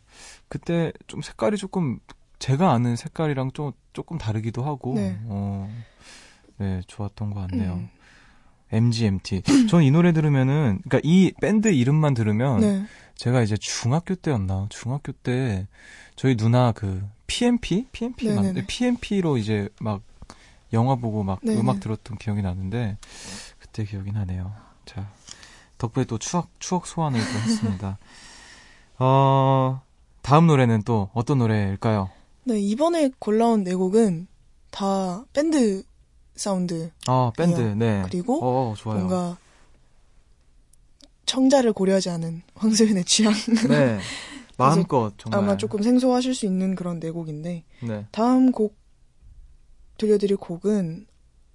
그때 0.48 0.92
좀 1.06 1.22
색깔이 1.22 1.58
조금 1.58 2.00
제가 2.40 2.72
아는 2.72 2.96
색깔이랑 2.96 3.52
좀 3.52 3.74
조금 3.94 4.18
다르기도 4.18 4.64
하고 4.64 4.96
네. 4.96 5.20
어, 5.26 5.70
네, 6.58 6.82
좋았던 6.88 7.36
것 7.36 7.42
같네요. 7.42 7.74
음. 7.74 7.90
MGMT. 8.74 9.44
저는 9.70 9.86
이 9.86 9.92
노래 9.92 10.12
들으면은, 10.12 10.80
그니까 10.84 11.00
이 11.04 11.32
밴드 11.42 11.68
이름만 11.70 12.14
들으면, 12.14 12.60
네. 12.60 12.86
제가 13.16 13.42
이제 13.42 13.56
중학교 13.58 14.16
때였나? 14.16 14.68
중학교 14.70 15.12
때, 15.12 15.68
저희 16.16 16.36
누나 16.36 16.72
그, 16.72 17.04
PMP? 17.28 17.88
PMP 17.92 18.30
맞 18.30 18.42
네네네. 18.42 18.66
PMP로 18.68 19.38
이제 19.38 19.70
막, 19.80 20.02
영화 20.74 20.96
보고 20.96 21.24
막 21.24 21.40
네네. 21.44 21.60
음악 21.60 21.80
들었던 21.80 22.18
기억이 22.18 22.42
나는데, 22.42 22.98
그때 23.60 23.86
기억이 23.86 24.12
나네요. 24.12 24.54
자, 24.86 25.10
덕분에 25.78 26.06
또 26.06 26.18
추억, 26.18 26.50
추억 26.60 26.88
소환을 26.88 27.20
또 27.20 27.40
했습니다. 27.40 27.98
어, 29.00 29.82
다음 30.22 30.48
노래는 30.48 30.84
또 30.84 31.10
어떤 31.14 31.40
노래일까요? 31.40 32.10
네, 32.46 32.60
이번에 32.60 33.12
골라온 33.20 33.64
네 33.64 33.74
곡은 33.74 34.28
다 34.72 35.24
밴드 35.34 35.84
사운드 36.36 36.92
아, 37.08 37.32
밴드, 37.38 37.60
네. 37.62 38.02
그리고 38.06 38.40
어, 38.44 38.74
좋아요. 38.76 39.00
뭔가 39.00 39.38
청자를 41.26 41.74
고려하지 41.74 42.10
않은 42.10 42.42
황소연의 42.56 43.06
취향 43.06 43.34
네. 43.70 44.00
마음껏, 44.58 45.14
정말. 45.18 45.40
아마 45.40 45.58
조금 45.58 45.82
생소하실 45.82 46.36
수 46.36 46.46
있는 46.46 46.76
그런 46.76 47.00
네 47.00 47.10
곡인데 47.12 47.64
네. 47.82 48.06
다음 48.12 48.52
곡 48.52 48.76
들려드릴 49.98 50.38
곡은 50.38 51.08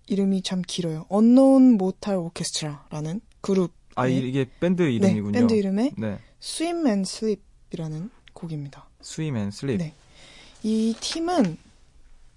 이름이 0.06 0.42
참 0.42 0.62
길어요. 0.66 1.06
Unknown 1.12 1.74
Mortal 1.74 2.18
Orchestra라는 2.20 3.20
그룹 3.40 3.72
아, 3.94 4.06
네. 4.06 4.14
이- 4.14 4.28
이게 4.28 4.46
밴드 4.60 4.82
네, 4.82 4.92
이름이군요. 4.92 5.32
밴드 5.32 5.54
이름의 5.54 5.92
네. 5.98 6.18
Swim 6.42 6.86
and 6.86 7.08
Sleep이라는 7.08 8.10
곡입니다. 8.32 8.88
Swim 9.00 9.36
and 9.36 9.50
Sleep. 9.50 9.78
네. 9.78 9.94
이 10.62 10.94
팀은 11.00 11.56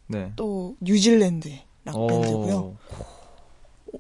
네. 0.07 0.31
또 0.35 0.75
뉴질랜드의 0.79 1.63
락 1.85 1.95
오. 1.95 2.07
밴드고요. 2.07 2.77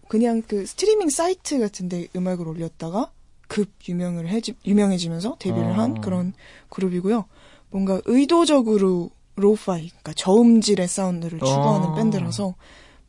그냥 0.07 0.41
그 0.47 0.65
스트리밍 0.65 1.09
사이트 1.09 1.59
같은데 1.59 2.07
음악을 2.15 2.47
올렸다가 2.47 3.11
급 3.47 3.69
유명을 3.87 4.29
해지, 4.29 4.53
유명해지면서 4.65 5.35
데뷔를 5.39 5.77
한 5.77 5.97
아. 5.97 6.01
그런 6.01 6.33
그룹이고요. 6.69 7.25
뭔가 7.69 8.01
의도적으로 8.05 9.09
lo-fi, 9.35 9.87
그러니까 9.89 10.13
저음질의 10.13 10.87
사운드를 10.87 11.39
추구하는 11.39 11.89
아. 11.89 11.95
밴드라서 11.95 12.55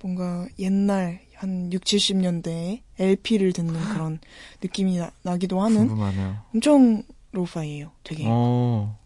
뭔가 0.00 0.46
옛날 0.58 1.20
한 1.34 1.72
6, 1.72 1.82
70년대에 1.82 2.80
LP를 2.98 3.52
듣는 3.52 3.74
그런 3.92 4.18
느낌이 4.62 5.00
나, 5.22 5.36
기도 5.36 5.60
하는 5.60 5.88
궁금하네요. 5.88 6.36
엄청 6.54 7.02
로파이예요. 7.32 7.90
되게 8.04 8.24
어. 8.26 8.98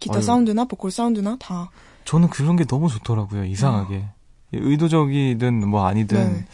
기타 0.00 0.16
아유. 0.16 0.22
사운드나 0.22 0.64
보컬 0.64 0.90
사운드나 0.90 1.36
다 1.40 1.70
저는 2.04 2.30
그런 2.30 2.56
게 2.56 2.64
너무 2.64 2.88
좋더라고요. 2.88 3.44
이상하게. 3.44 4.04
의도적이든 4.52 5.68
뭐 5.68 5.86
아니든. 5.86 6.18
아. 6.18 6.28
네. 6.28 6.44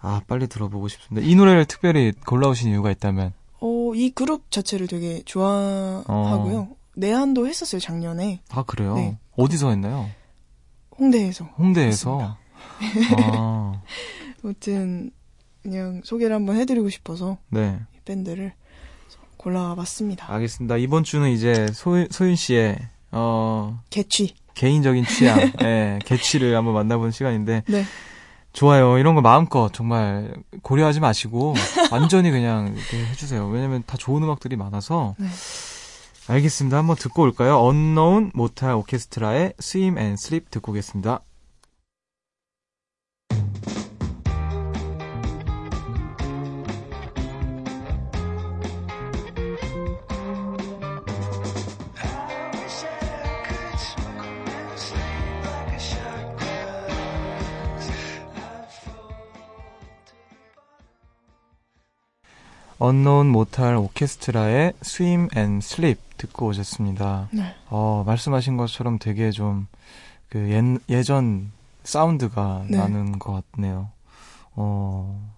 아, 0.00 0.20
빨리 0.26 0.48
들어보고 0.48 0.88
싶습니다. 0.88 1.26
이 1.26 1.34
노래를 1.36 1.64
특별히 1.64 2.12
골라오신 2.26 2.70
이유가 2.70 2.90
있다면. 2.90 3.32
어, 3.60 3.92
이 3.94 4.10
그룹 4.10 4.50
자체를 4.50 4.88
되게 4.88 5.22
좋아하고요. 5.24 6.70
내한도 6.96 7.46
했었어요, 7.46 7.80
작년에. 7.80 8.42
아, 8.50 8.64
그래요? 8.64 8.96
네. 8.96 9.16
어디서 9.36 9.70
했나요? 9.70 10.10
홍대에서. 10.98 11.44
홍대에서. 11.56 12.36
아, 13.16 13.80
아무튼, 14.42 15.12
그냥 15.62 16.00
소개를 16.04 16.34
한번 16.34 16.56
해드리고 16.56 16.88
싶어서 16.90 17.38
네. 17.48 17.78
이 17.94 17.98
밴드를 18.04 18.52
골라봤습니다. 19.36 20.32
알겠습니다. 20.32 20.76
이번 20.78 21.04
주는 21.04 21.30
이제 21.30 21.68
소, 21.72 22.04
소윤 22.10 22.34
씨의 22.34 22.78
어, 23.12 23.80
개취. 23.90 24.34
개인적인 24.54 25.04
취향, 25.06 25.38
예, 25.62 25.98
개취를 26.04 26.56
한번 26.56 26.74
만나보는 26.74 27.10
시간인데, 27.10 27.62
네. 27.66 27.84
좋아요. 28.52 28.98
이런 28.98 29.14
거 29.14 29.22
마음껏 29.22 29.72
정말 29.72 30.34
고려하지 30.62 31.00
마시고, 31.00 31.54
완전히 31.90 32.30
그냥 32.30 32.74
이렇게 32.76 33.06
해주세요. 33.06 33.48
왜냐면 33.48 33.82
다 33.86 33.96
좋은 33.96 34.22
음악들이 34.22 34.56
많아서. 34.56 35.14
네. 35.18 35.26
알겠습니다. 36.28 36.76
한번 36.76 36.96
듣고 36.96 37.22
올까요? 37.22 37.58
언노운 37.58 38.30
모탈 38.34 38.74
오케스트라의 38.74 39.54
Swim 39.60 39.98
and 39.98 40.14
Sleep 40.14 40.50
듣고 40.50 40.70
오겠습니다. 40.72 41.20
언노운 62.82 63.28
모탈 63.28 63.76
오케스트라의 63.76 64.72
Swim 64.82 65.28
and 65.36 65.64
Sleep 65.64 66.00
듣고 66.16 66.46
오셨습니다. 66.46 67.28
네. 67.32 67.54
어, 67.68 68.02
말씀하신 68.04 68.56
것처럼 68.56 68.98
되게 68.98 69.30
좀, 69.30 69.68
그, 70.28 70.50
예, 70.50 70.60
예전 70.92 71.52
사운드가 71.84 72.64
네. 72.68 72.78
나는 72.78 73.20
것 73.20 73.40
같네요. 73.52 73.88
어, 74.56 75.32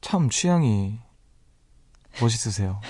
참 0.00 0.30
취향이 0.30 1.00
멋있으세요. 2.20 2.80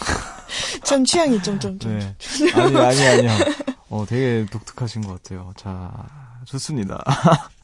참 0.82 1.04
취향이 1.04 1.42
점점점. 1.42 1.98
네. 1.98 2.16
아니, 2.54 2.76
아니, 2.78 3.06
아니요. 3.06 3.30
어, 3.90 4.06
되게 4.08 4.46
독특하신 4.50 5.02
것 5.02 5.22
같아요. 5.22 5.52
자, 5.56 5.92
좋습니다. 6.46 7.04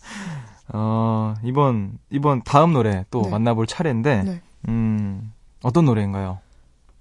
어, 0.68 1.34
이번, 1.42 1.98
이번 2.10 2.42
다음 2.42 2.74
노래 2.74 3.06
또 3.10 3.22
네. 3.22 3.30
만나볼 3.30 3.66
차례인데, 3.66 4.22
네. 4.24 4.42
음, 4.68 5.32
어떤 5.62 5.84
노래인가요? 5.86 6.40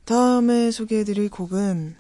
다음에 0.05 0.71
소개해드릴 0.71 1.29
곡은 1.29 1.95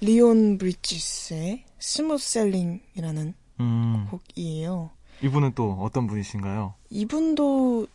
리온 0.00 0.58
브리지스의 0.58 1.64
Smooth 1.78 2.30
Sailing이라는 2.32 3.34
음, 3.60 4.06
곡이에요. 4.10 4.90
이분은 5.22 5.52
또 5.54 5.72
어떤 5.80 6.06
분이신가요? 6.06 6.74
이분도 6.90 7.86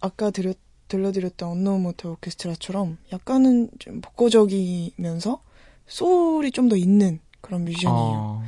아까 0.00 0.30
들려, 0.30 0.54
들려드렸던 0.88 1.48
Unknown 1.50 1.82
Mortal 1.82 2.12
Orchestra처럼 2.12 2.96
약간은 3.12 3.70
좀 3.78 4.00
복고적이면서 4.00 5.40
소울이 5.86 6.52
좀 6.52 6.68
더 6.68 6.76
있는 6.76 7.20
그런 7.40 7.64
뮤지션이에요. 7.64 7.98
어, 8.18 8.42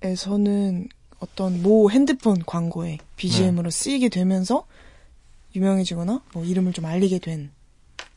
우리나라에서는 0.00 0.88
어떤 1.20 1.62
모 1.62 1.90
핸드폰 1.90 2.42
광고에 2.44 2.98
BGM으로 3.16 3.70
쓰이게 3.70 4.08
되면서 4.08 4.66
유명해지거나 5.54 6.22
뭐 6.34 6.44
이름을 6.44 6.72
좀 6.72 6.84
알리게 6.86 7.18
된 7.18 7.50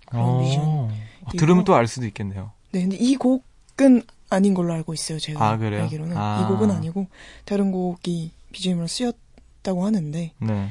그런 0.06 0.38
뮤지션. 0.40 0.64
어, 0.66 0.90
들으면 1.38 1.64
또 1.64 1.74
알 1.74 1.88
수도 1.88 2.06
있겠네요. 2.06 2.52
네, 2.72 2.82
근데 2.82 2.98
이 2.98 3.16
곡은 3.16 4.04
아닌 4.30 4.54
걸로 4.54 4.74
알고 4.74 4.94
있어요. 4.94 5.20
제가 5.20 5.50
아, 5.52 5.58
그래요? 5.58 5.84
알기로는 5.84 6.16
아. 6.18 6.42
이 6.42 6.48
곡은 6.54 6.72
아니고 6.72 7.08
다른 7.46 7.72
곡이 7.72 8.32
BGM으로 8.52 8.88
쓰였다고 8.88 9.86
하는데 9.86 10.32
네. 10.40 10.70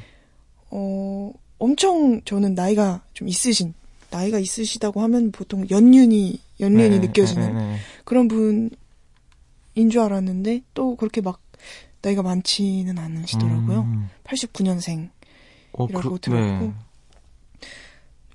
어 0.70 1.32
엄청 1.58 2.20
저는 2.24 2.54
나이가 2.54 3.02
좀 3.14 3.28
있으신 3.28 3.74
나이가 4.10 4.38
있으시다고 4.38 5.00
하면 5.02 5.32
보통 5.32 5.66
연륜이 5.70 6.40
연륜이 6.60 7.00
네, 7.00 7.06
느껴지는 7.06 7.54
네, 7.54 7.60
네, 7.62 7.72
네. 7.72 7.78
그런 8.04 8.28
분인 8.28 8.70
줄 9.90 10.00
알았는데 10.00 10.62
또 10.74 10.96
그렇게 10.96 11.20
막 11.20 11.40
나이가 12.02 12.22
많지는 12.22 12.98
않으시더라고요. 12.98 13.80
음. 13.80 14.10
89년생 14.24 15.08
어, 15.78 15.86
이라고 15.88 16.10
그- 16.10 16.20
들었고 16.20 16.72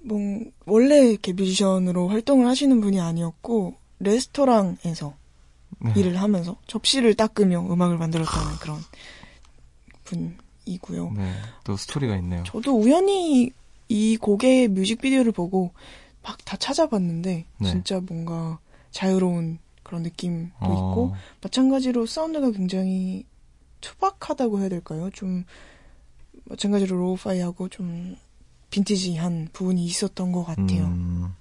뭐 0.03 0.19
원래 0.65 1.09
이렇게 1.09 1.33
뮤지션으로 1.33 2.07
활동을 2.07 2.47
하시는 2.47 2.79
분이 2.81 2.99
아니었고 3.01 3.75
레스토랑에서 3.99 5.13
네. 5.81 5.93
일을 5.95 6.21
하면서 6.21 6.57
접시를 6.67 7.15
닦으며 7.15 7.61
음악을 7.71 7.97
만들었다는 7.97 8.55
그런 8.59 8.79
분이고요. 10.03 11.11
네. 11.11 11.33
또 11.63 11.75
스토리가 11.77 12.15
있네요. 12.17 12.43
저도 12.45 12.77
우연히 12.79 13.51
이 13.87 14.17
곡의 14.17 14.69
뮤직비디오를 14.69 15.31
보고 15.31 15.71
막 16.23 16.37
다 16.45 16.57
찾아봤는데 16.57 17.45
네. 17.59 17.69
진짜 17.69 17.99
뭔가 18.01 18.59
자유로운 18.91 19.59
그런 19.83 20.03
느낌도 20.03 20.51
어, 20.59 20.73
있고 20.73 21.15
마찬가지로 21.41 22.05
사운드가 22.05 22.51
굉장히 22.51 23.25
투박하다고 23.81 24.59
해야 24.59 24.69
될까요? 24.69 25.09
좀 25.13 25.45
마찬가지로 26.49 26.97
로우파이하고 26.97 27.69
좀 27.69 28.15
빈티지한 28.71 29.49
부분이 29.53 29.83
있었던 29.85 30.31
것 30.31 30.43
같아요. 30.43 30.85
음, 30.85 31.33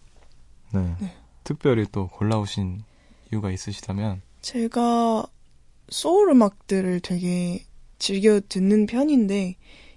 네. 0.72 0.94
네. 1.00 1.12
특별히 1.44 1.86
또 1.90 2.08
골라오신 2.08 2.82
이유가 3.32 3.50
있으시다면, 3.50 4.22
제가 4.42 5.26
소울 5.88 6.30
음악들을 6.30 7.00
되게 7.00 7.64
즐겨 7.98 8.40
듣는 8.48 8.86
편인데 8.86 9.56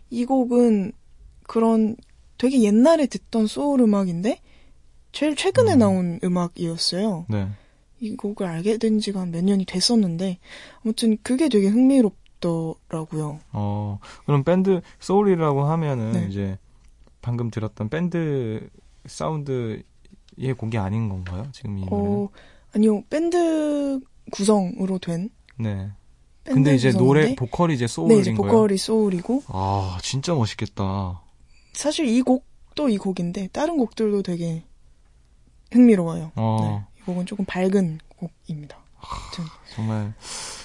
이 0.10 0.26
곡은 0.26 0.94
그런 1.44 1.96
되게 2.38 2.62
옛날에 2.64 3.06
듣던 3.06 3.48
소울 3.48 3.82
음악인데 3.82 4.40
제일 5.12 5.36
최근에 5.36 5.74
음. 5.74 5.80
나온 5.80 6.20
음악이었어요. 6.24 7.26
네. 7.30 7.48
이 8.00 8.16
곡을 8.16 8.48
알게 8.48 8.78
된 8.78 9.00
지가 9.00 9.26
몇 9.28 9.44
년이 9.44 9.66
됐었는데 9.66 10.40
아무튼 10.84 11.18
그게 11.22 11.50
되게 11.50 11.68
흥미롭 11.68 12.16
더라고요. 12.42 13.40
어, 13.54 14.00
그럼 14.26 14.44
밴드 14.44 14.82
소울이라고 15.00 15.64
하면은 15.64 16.12
네. 16.12 16.28
이제 16.30 16.58
방금 17.22 17.50
들었던 17.52 17.88
밴드 17.90 18.70
사운드의 19.06 19.84
곡이 20.58 20.78
아닌 20.78 21.08
건가요? 21.08 21.48
지금 21.54 21.78
이 21.78 21.86
노래는? 21.86 22.12
어, 22.12 22.30
아니요. 22.76 23.04
밴드 23.10 24.00
구성으로 24.32 25.00
된 25.00 25.30
네. 25.58 25.92
근데 26.44 26.74
이제 26.74 26.90
구성인데 26.92 26.98
노래 27.22 27.36
보컬이 27.36 27.76
이제 27.76 27.86
네, 27.86 27.94
소울인 27.94 28.20
이제 28.20 28.34
거예요. 28.34 28.52
보컬이 28.52 28.78
소울이고 28.78 29.44
아, 29.48 29.98
진짜 30.02 30.34
멋있겠다. 30.34 31.22
사실 31.74 32.08
이 32.08 32.22
곡도 32.22 32.90
이 32.90 32.98
곡인데 32.98 33.48
다른 33.54 33.78
곡들도 33.78 34.24
되게 34.24 34.64
흥미로워요. 35.72 36.32
어, 36.36 36.58
네, 36.62 37.02
이 37.02 37.06
곡은 37.06 37.26
조금 37.28 37.46
밝은 37.46 38.00
곡입니다. 38.18 38.78
아무튼 39.00 39.46
정말 39.76 40.14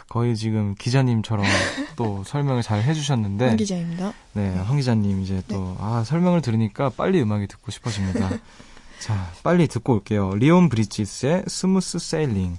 거의 0.08 0.36
지금 0.36 0.74
기자님처럼 0.76 1.44
또 1.96 2.22
설명을 2.24 2.62
잘 2.62 2.82
해주셨는데, 2.82 3.48
한 3.48 3.56
기자입니다. 3.56 4.12
네, 4.34 4.54
황 4.54 4.76
기자님 4.76 5.22
이제 5.22 5.42
또, 5.48 5.76
아, 5.80 6.04
설명을 6.04 6.42
들으니까 6.42 6.90
빨리 6.90 7.20
음악이 7.20 7.46
듣고 7.46 7.70
싶어집니다. 7.70 8.30
자, 9.00 9.30
빨리 9.42 9.68
듣고 9.68 9.94
올게요. 9.94 10.30
리온 10.34 10.68
브리지스의 10.68 11.44
Smooth 11.46 11.98
Sailing. 11.98 12.56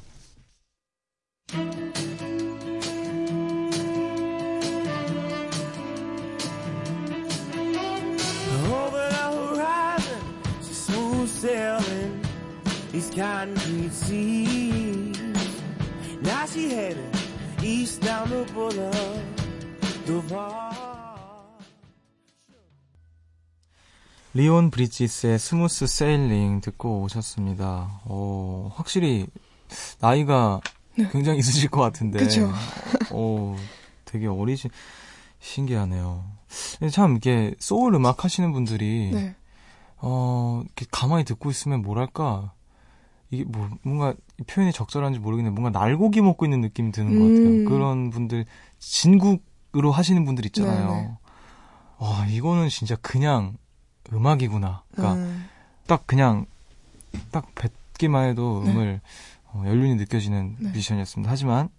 These 12.97 13.11
concrete 13.11 13.93
seas. 13.93 15.17
Now 16.23 16.45
she 16.47 16.69
headed 16.69 17.16
east 17.67 17.99
down 17.99 18.29
the 18.29 18.45
boulevard. 18.53 19.27
리온 24.33 24.69
브리지스의 24.69 25.39
Smooth 25.39 25.87
Sailing 25.87 26.61
듣고 26.61 27.01
오셨습니다. 27.01 28.01
어, 28.05 28.71
확실히 28.75 29.25
나이가 29.99 30.61
굉장히 31.11 31.39
있으실 31.39 31.69
것 31.69 31.81
같은데. 31.81 32.19
네. 32.19 32.25
그쵸. 32.25 32.51
어, 33.11 33.57
되게 34.05 34.27
어리신, 34.27 34.69
신기하네요. 35.39 36.23
참, 36.91 37.17
이게 37.17 37.55
소울 37.59 37.95
음악 37.95 38.23
하시는 38.23 38.53
분들이, 38.53 39.09
네. 39.11 39.35
어, 39.97 40.61
이렇게 40.63 40.85
가만히 40.91 41.25
듣고 41.25 41.49
있으면 41.49 41.81
뭐랄까, 41.81 42.53
이게 43.29 43.43
뭐, 43.43 43.69
뭔가 43.83 44.13
이 44.39 44.43
표현이 44.43 44.71
적절한지 44.71 45.19
모르겠는데, 45.19 45.59
뭔가 45.59 45.77
날고기 45.77 46.21
먹고 46.21 46.45
있는 46.45 46.61
느낌이 46.61 46.91
드는 46.91 47.19
것 47.19 47.33
같아요. 47.33 47.53
음. 47.53 47.65
그런 47.65 48.09
분들, 48.09 48.45
진국으로 48.79 49.91
하시는 49.91 50.23
분들 50.23 50.45
있잖아요. 50.47 50.91
네, 50.91 51.01
네. 51.01 51.11
와, 51.99 52.25
이거는 52.27 52.69
진짜 52.69 52.95
그냥 52.97 53.57
음악이구나. 54.13 54.83
그러니까 54.91 55.15
음, 55.15 55.49
딱 55.87 56.05
그냥 56.05 56.45
딱 57.31 57.53
뵙기만 57.55 58.29
해도 58.29 58.61
네. 58.65 58.71
음을 58.71 59.01
어, 59.45 59.63
연륜이 59.65 59.95
느껴지는 59.95 60.55
네. 60.59 60.69
뮤지션이었습니다. 60.69 61.31
하지만 61.31 61.69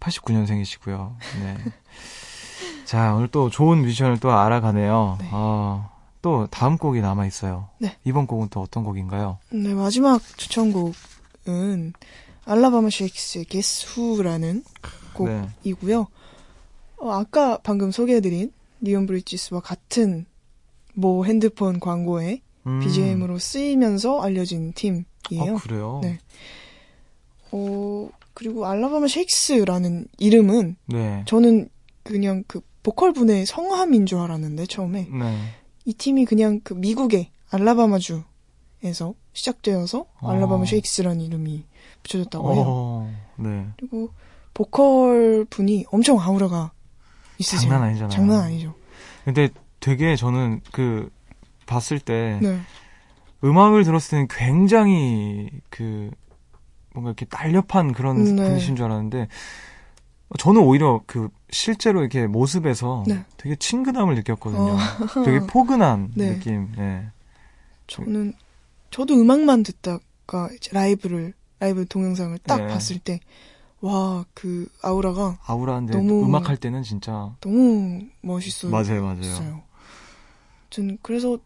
89년생이시고요. 0.00 1.14
네. 1.40 1.56
자, 2.84 3.14
오늘 3.14 3.28
또 3.28 3.50
좋은 3.50 3.82
뮤지션을 3.82 4.18
또 4.18 4.32
알아가네요. 4.32 5.18
네. 5.20 5.28
어, 5.32 5.90
또 6.28 6.46
다음 6.50 6.76
곡이 6.76 7.00
남아 7.00 7.26
있어요. 7.26 7.70
네. 7.78 7.96
이번 8.04 8.26
곡은 8.26 8.48
또 8.50 8.60
어떤 8.60 8.84
곡인가요? 8.84 9.38
네, 9.50 9.72
마지막 9.72 10.20
추천곡은 10.36 10.92
곡은 11.48 11.94
알라바마 12.44 12.90
쉐이크스의 12.90 13.46
Guess 13.46 13.86
Who라는 13.94 14.62
네. 15.24 15.48
곡이고요. 15.64 16.06
어, 16.98 17.10
아까 17.10 17.58
방금 17.62 17.90
소개해드린 17.90 18.52
리온 18.82 19.06
브리지스와 19.06 19.60
같은 19.60 20.26
뭐 20.94 21.24
핸드폰 21.24 21.80
광고에 21.80 22.42
음. 22.66 22.80
BGM으로 22.80 23.38
쓰이면서 23.38 24.20
알려진 24.20 24.74
팀이에요. 24.74 25.56
아, 25.56 25.60
그래요? 25.62 26.00
네. 26.02 26.18
어, 27.52 28.10
그리고 28.34 28.66
알라바마 28.66 29.08
쉐이크스라는 29.08 30.08
이름은 30.18 30.76
네. 30.86 31.22
저는 31.26 31.70
그냥 32.02 32.44
그 32.46 32.60
보컬 32.82 33.14
분의 33.14 33.46
성함인 33.46 34.04
줄 34.04 34.18
알았는데 34.18 34.66
처음에 34.66 35.08
네. 35.10 35.38
이 35.88 35.94
팀이 35.94 36.26
그냥 36.26 36.60
그 36.62 36.74
미국의 36.74 37.30
알라바마주에서 37.50 39.14
시작되어서 39.32 40.04
어. 40.20 40.30
알라바마 40.30 40.66
쉐이크스라는 40.66 41.22
이름이 41.22 41.64
붙여졌다고 42.02 42.54
해요. 42.54 42.64
어, 42.66 43.14
네. 43.36 43.66
그리고 43.78 44.10
보컬 44.52 45.46
분이 45.48 45.86
엄청 45.90 46.20
아우라가 46.20 46.72
있으세요. 47.38 47.70
장난 47.70 47.88
아니잖아요. 47.88 48.10
장난 48.10 48.40
아니죠. 48.42 48.74
근데 49.24 49.48
되게 49.80 50.14
저는 50.14 50.60
그 50.72 51.08
봤을 51.64 51.98
때 52.00 52.38
네. 52.42 52.60
음악을 53.42 53.84
들었을 53.84 54.10
때는 54.10 54.28
굉장히 54.28 55.48
그 55.70 56.10
뭔가 56.92 57.14
이렇게 57.16 57.24
날렵한 57.30 57.94
그런 57.94 58.36
네. 58.36 58.46
분이신 58.46 58.76
줄 58.76 58.84
알았는데 58.84 59.28
저는 60.38 60.60
오히려 60.62 61.00
그 61.06 61.28
실제로 61.50 62.00
이렇게 62.00 62.26
모습에서 62.26 63.04
네. 63.06 63.24
되게 63.38 63.56
친근함을 63.56 64.14
느꼈거든요. 64.16 64.72
어. 64.72 65.22
되게 65.24 65.40
포근한 65.46 66.12
네. 66.14 66.34
느낌. 66.34 66.70
네. 66.76 67.08
저는 67.86 68.34
저도 68.90 69.14
음악만 69.14 69.62
듣다가 69.62 70.50
라이브를 70.72 71.32
라이브 71.60 71.86
동영상을 71.86 72.36
딱 72.38 72.58
네. 72.58 72.66
봤을 72.68 72.98
때 72.98 73.20
와 73.80 74.24
그 74.34 74.66
아우라가 74.82 75.38
아우라인데 75.46 75.96
너무- 75.96 76.24
음악 76.24 76.48
할 76.48 76.56
때는 76.56 76.82
진짜 76.82 77.32
너무 77.40 78.00
멋있어요. 78.22 78.72
맞아요, 78.72 79.02
맞아요. 79.04 79.20
있어요. 79.20 79.62
전 80.68 80.98
그래서 81.00 81.38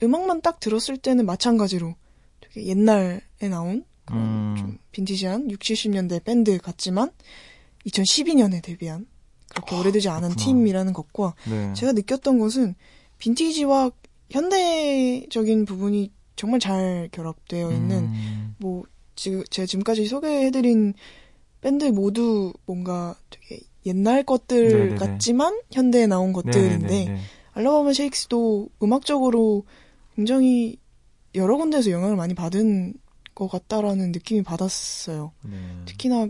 음악만 0.00 0.40
딱 0.40 0.60
들었을 0.60 0.96
때는 0.98 1.26
마찬가지로 1.26 1.96
되게 2.40 2.66
옛날에 2.66 3.20
나온 3.50 3.84
그런 4.04 4.22
음. 4.22 4.54
좀 4.56 4.78
빈티지한 4.92 5.50
60, 5.50 5.76
70년대 5.90 6.22
밴드 6.22 6.56
같지만 6.58 7.10
2012년에 7.86 8.62
데뷔한 8.62 9.06
그렇게 9.50 9.76
오래되지 9.76 10.08
않은 10.08 10.24
아, 10.24 10.28
그렇구나. 10.28 10.44
팀이라는 10.44 10.92
것과 10.92 11.34
네. 11.48 11.72
제가 11.74 11.92
느꼈던 11.92 12.38
것은 12.38 12.74
빈티지와 13.18 13.90
현대적인 14.30 15.64
부분이 15.64 16.12
정말 16.36 16.60
잘 16.60 17.08
결합되어 17.12 17.72
있는 17.72 18.04
음. 18.04 18.54
뭐 18.58 18.84
지금 19.16 19.42
제가 19.50 19.66
지금까지 19.66 20.06
소개해드린 20.06 20.94
밴드 21.60 21.84
모두 21.84 22.52
뭔가 22.64 23.16
되게 23.28 23.60
옛날 23.86 24.22
것들 24.22 24.68
네네네. 24.68 24.94
같지만 24.94 25.60
현대에 25.72 26.06
나온 26.06 26.32
것들인데 26.32 26.86
네네네. 26.86 27.20
알라바마 27.52 27.92
쉐이크스도 27.92 28.68
음악적으로 28.82 29.64
굉장히 30.14 30.78
여러 31.34 31.56
군데에서 31.56 31.90
영향을 31.90 32.16
많이 32.16 32.34
받은 32.34 32.94
것 33.34 33.48
같다라는 33.48 34.12
느낌이 34.12 34.42
받았어요. 34.42 35.32
네. 35.42 35.56
특히나 35.86 36.28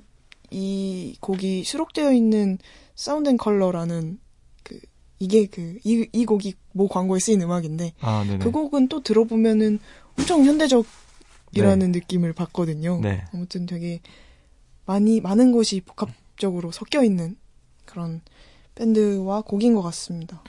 이 0.50 1.16
곡이 1.20 1.64
수록되어 1.64 2.12
있는 2.12 2.58
Sound 2.94 3.28
and 3.28 3.36
Color라는 3.36 4.18
그 4.62 4.78
이게 5.18 5.46
그이 5.46 6.08
이 6.12 6.24
곡이 6.24 6.54
모 6.72 6.88
광고에 6.88 7.18
쓰인 7.20 7.40
음악인데 7.42 7.92
아. 8.00 8.24
그 8.40 8.50
곡은 8.50 8.88
또 8.88 9.02
들어보면은 9.02 9.78
엄청 10.18 10.44
현대적이라는 10.44 11.92
느낌을 11.92 12.32
받거든요. 12.32 13.00
네. 13.02 13.24
아무튼 13.32 13.66
되게 13.66 14.00
많이 14.86 15.20
많은 15.20 15.52
것이 15.52 15.80
복합적으로 15.82 16.72
섞여 16.72 17.02
있는 17.04 17.36
그런 17.84 18.20
밴드와 18.74 19.42
곡인 19.42 19.74
것 19.74 19.82
같습니다. 19.82 20.42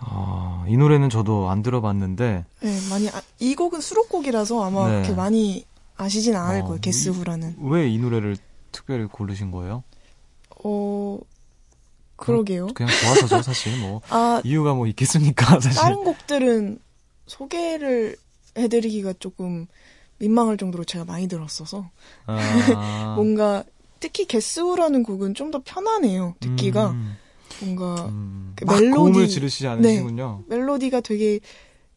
아, 0.00 0.64
이 0.68 0.76
노래는 0.76 1.10
저도 1.10 1.50
안 1.50 1.62
들어봤는데 1.62 2.44
네, 2.62 2.78
많이 2.88 3.08
아- 3.08 3.20
이 3.40 3.54
곡은 3.54 3.80
수록곡이라서 3.80 4.62
아마 4.64 4.88
네. 4.88 4.94
그렇게 5.02 5.14
많이 5.14 5.64
아시진 5.96 6.36
않을 6.36 6.60
어, 6.60 6.64
거예요. 6.66 6.80
게스후라는. 6.80 7.56
왜 7.60 7.90
이 7.90 7.98
노래를 7.98 8.36
특별히 8.72 9.06
고르신 9.06 9.50
거예요? 9.50 9.82
어 10.64 11.18
그러게요. 12.16 12.68
그냥 12.74 12.90
좋아서죠, 13.00 13.42
사실 13.42 13.78
뭐 13.78 14.00
아 14.10 14.40
이유가 14.44 14.74
뭐 14.74 14.86
있겠습니까, 14.88 15.46
사실. 15.60 15.80
다른 15.80 16.02
곡들은 16.04 16.78
소개를 17.26 18.16
해드리기가 18.56 19.14
조금 19.20 19.66
민망할 20.18 20.56
정도로 20.56 20.82
제가 20.84 21.04
많이 21.04 21.28
들었어서 21.28 21.90
아, 22.26 23.14
뭔가 23.16 23.62
특히 24.00 24.24
게스후라는 24.26 25.02
곡은 25.04 25.34
좀 25.34 25.50
더 25.50 25.62
편하네요. 25.64 26.34
듣기가 26.40 26.90
음, 26.90 27.16
뭔가 27.60 28.06
음, 28.08 28.52
그막 28.56 28.76
멜로디- 28.76 28.96
고음을 28.96 29.28
지르시지 29.28 29.66
않으시군요. 29.68 30.42
멜로디가 30.48 31.00
되게 31.02 31.38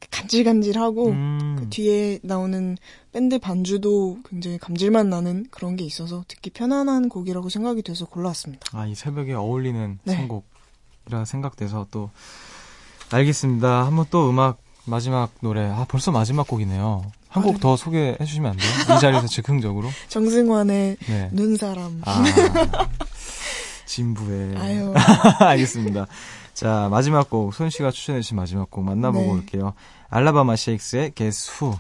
간질간질하고 0.09 1.09
음, 1.09 1.55
그 1.59 1.69
뒤에 1.69 2.19
나오는 2.23 2.77
밴드 3.11 3.39
반주도 3.39 4.19
굉장히 4.29 4.57
감질만 4.57 5.09
나는 5.09 5.45
그런 5.51 5.75
게 5.75 5.83
있어서 5.83 6.23
듣기 6.27 6.49
편안한 6.49 7.09
곡이라고 7.09 7.49
생각이 7.49 7.81
돼서 7.83 8.05
골라왔습니다. 8.05 8.65
아, 8.77 8.87
이 8.87 8.95
새벽에 8.95 9.33
어울리는 9.33 9.99
네. 10.03 10.15
선곡이라 10.15 11.25
생각돼서 11.25 11.87
또 11.91 12.09
알겠습니다. 13.11 13.85
한번 13.85 14.05
또 14.09 14.29
음악 14.29 14.57
마지막 14.85 15.31
노래. 15.41 15.65
아, 15.65 15.85
벌써 15.87 16.11
마지막 16.11 16.47
곡이네요. 16.47 17.03
한곡 17.29 17.55
아, 17.55 17.59
더 17.59 17.77
소개해 17.77 18.17
주시면 18.25 18.51
안 18.51 18.57
돼요? 18.57 18.97
이 18.97 18.99
자리에서 18.99 19.27
즉흥적으로. 19.27 19.89
정승환의 20.09 20.97
네. 21.07 21.29
눈사람. 21.31 22.01
아, 22.05 22.23
진부에. 23.85 24.57
아유. 24.57 24.93
알겠습니다. 25.39 26.07
자, 26.53 26.87
마지막 26.89 27.29
곡, 27.29 27.53
손 27.53 27.69
씨가 27.69 27.91
추천해주신 27.91 28.37
마지막 28.37 28.69
곡 28.69 28.83
만나보고 28.83 29.25
네. 29.25 29.31
올게요. 29.31 29.73
알라바마 30.09 30.55
쉐이크스의 30.55 31.11
Guess 31.15 31.51
Who. 31.63 31.77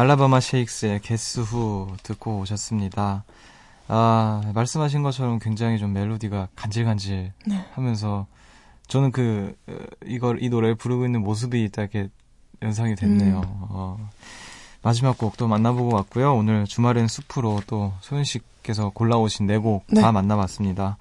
알라바마 0.00 0.40
쉐이크스의 0.40 1.00
Guess 1.00 1.40
Who 1.40 1.94
듣고 2.02 2.38
오셨습니다. 2.38 3.24
아, 3.86 4.40
말씀하신 4.54 5.02
것처럼 5.02 5.38
굉장히 5.38 5.78
좀 5.78 5.92
멜로디가 5.92 6.48
간질간질 6.56 7.34
네. 7.46 7.66
하면서 7.74 8.26
저는 8.88 9.12
그, 9.12 9.54
어, 9.68 9.74
이걸, 10.06 10.42
이 10.42 10.48
노래를 10.48 10.74
부르고 10.76 11.04
있는 11.04 11.22
모습이 11.22 11.68
딱 11.70 11.82
이렇게 11.82 12.08
연상이 12.62 12.94
됐네요. 12.94 13.40
음. 13.40 13.44
어, 13.68 14.08
마지막 14.80 15.18
곡도 15.18 15.48
만나보고 15.48 15.94
왔고요. 15.94 16.34
오늘 16.34 16.64
주말엔 16.64 17.06
숲으로 17.06 17.60
또 17.66 17.92
소연 18.00 18.24
씨께서 18.24 18.88
골라오신 18.94 19.46
네 19.46 19.58
곡다 19.58 20.00
네. 20.00 20.10
만나봤습니다. 20.10 20.96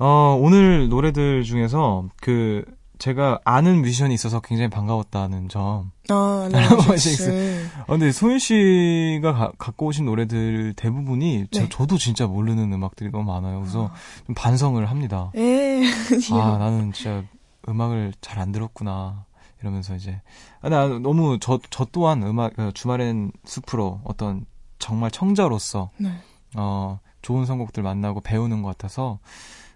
어, 0.00 0.36
오늘 0.40 0.88
노래들 0.88 1.44
중에서 1.44 2.08
그, 2.20 2.64
제가 2.98 3.38
아는 3.44 3.82
뮤지션이 3.82 4.12
있어서 4.12 4.40
굉장히 4.40 4.70
반가웠다는 4.70 5.48
점. 5.48 5.92
아, 6.10 6.42
알라바마 6.52 6.96
쉐이크스. 6.96 7.68
아, 7.80 7.84
근데 7.86 8.12
소연 8.12 8.38
씨가 8.38 9.32
가- 9.32 9.52
갖고 9.58 9.86
오신 9.86 10.04
노래들 10.04 10.74
대부분이 10.74 11.46
저, 11.50 11.62
네. 11.62 11.68
저 11.70 11.86
도 11.86 11.96
진짜 11.98 12.26
모르는 12.26 12.72
음악들이 12.72 13.10
너무 13.10 13.24
많아요. 13.32 13.60
그래서 13.60 13.90
좀 14.26 14.34
반성을 14.34 14.84
합니다. 14.88 15.30
에 15.34 15.82
아, 16.32 16.58
나는 16.58 16.92
진짜 16.92 17.22
음악을 17.68 18.12
잘 18.20 18.38
안 18.38 18.52
들었구나. 18.52 19.24
이러면서 19.62 19.94
이제. 19.96 20.20
아, 20.60 20.68
나 20.68 20.86
너무 20.88 21.38
저, 21.40 21.58
저 21.70 21.86
또한 21.90 22.22
음악, 22.22 22.58
어, 22.58 22.70
주말엔 22.74 23.32
숲으로 23.46 24.00
어떤 24.04 24.44
정말 24.78 25.10
청자로서, 25.10 25.90
네. 25.96 26.10
어, 26.54 26.98
좋은 27.22 27.46
선곡들 27.46 27.82
만나고 27.82 28.20
배우는 28.20 28.60
것 28.62 28.68
같아서, 28.68 29.18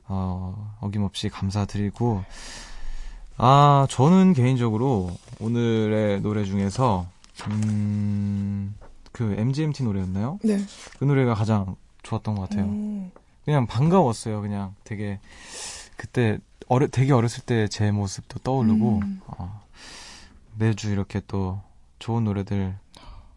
어, 0.07 0.77
어김없이 0.81 1.31
감사드리고, 1.31 2.23
아, 3.39 3.87
저는 3.91 4.33
개인적으로 4.33 5.11
오늘의 5.41 6.21
노래 6.23 6.45
중에서, 6.45 7.07
음, 7.49 8.75
그 9.13 9.35
MGMT 9.39 9.85
노래였나요? 9.85 10.39
네. 10.43 10.59
그 10.99 11.05
노래가 11.05 11.35
가장 11.35 11.77
좋았던 12.03 12.35
것 12.35 12.49
같아요. 12.49 12.67
오. 12.67 13.11
그냥 13.45 13.67
반가웠어요. 13.67 14.41
그냥 14.41 14.75
되게 14.85 15.21
그때 15.97 16.39
어려 16.69 16.87
되게 16.89 17.13
어렸을 17.13 17.45
때 17.45 17.67
제 17.69 17.91
모습도 17.91 18.41
떠오르고 18.41 18.99
음. 19.03 19.21
어, 19.27 19.63
매주 20.59 20.91
이렇게 20.93 21.21
또 21.27 21.61
좋은 21.99 22.25
노래들 22.25 22.77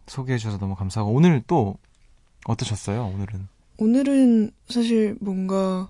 소개해 0.06 0.36
주셔서 0.38 0.58
너무 0.58 0.74
감사하고 0.74 1.12
오늘 1.12 1.42
또 1.46 1.76
어떠셨어요? 2.46 3.06
오늘은 3.06 3.48
오늘은 3.78 4.50
사실 4.68 5.16
뭔가 5.20 5.88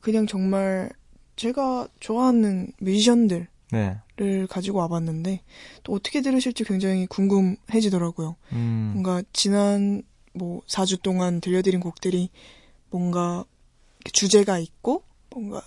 그냥 0.00 0.26
정말 0.26 0.90
제가 1.36 1.88
좋아하는 2.00 2.72
뮤지션들을 2.78 3.48
네. 3.72 3.96
가지고 4.48 4.78
와봤는데 4.78 5.40
또 5.82 5.92
어떻게 5.94 6.20
들으실지 6.20 6.64
굉장히 6.64 7.06
궁금해지더라고요. 7.06 8.36
음, 8.52 8.90
뭔가 8.94 9.22
지난 9.32 10.02
뭐 10.32 10.62
4주 10.66 11.02
동안 11.02 11.40
들려드린 11.40 11.80
곡들이 11.80 12.30
뭔가 12.90 13.44
주제가 14.12 14.58
있고 14.58 15.02
뭔가 15.30 15.62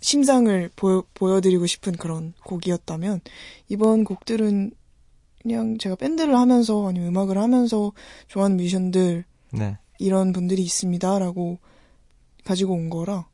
심상을 0.00 0.70
보여, 0.76 1.04
보여드리고 1.14 1.66
싶은 1.66 1.92
그런 1.92 2.32
곡이었다면 2.44 3.20
이번 3.68 4.04
곡들은 4.04 4.72
그냥 5.42 5.78
제가 5.78 5.96
밴드를 5.96 6.36
하면서 6.36 6.88
아니면 6.88 7.08
음악을 7.08 7.38
하면서 7.38 7.92
좋아하는 8.28 8.56
뮤지션들 8.56 9.24
네. 9.52 9.78
이런 9.98 10.32
분들이 10.32 10.62
있습니다라고 10.62 11.58
가지고 12.44 12.74
온 12.74 12.90
거라 12.90 13.26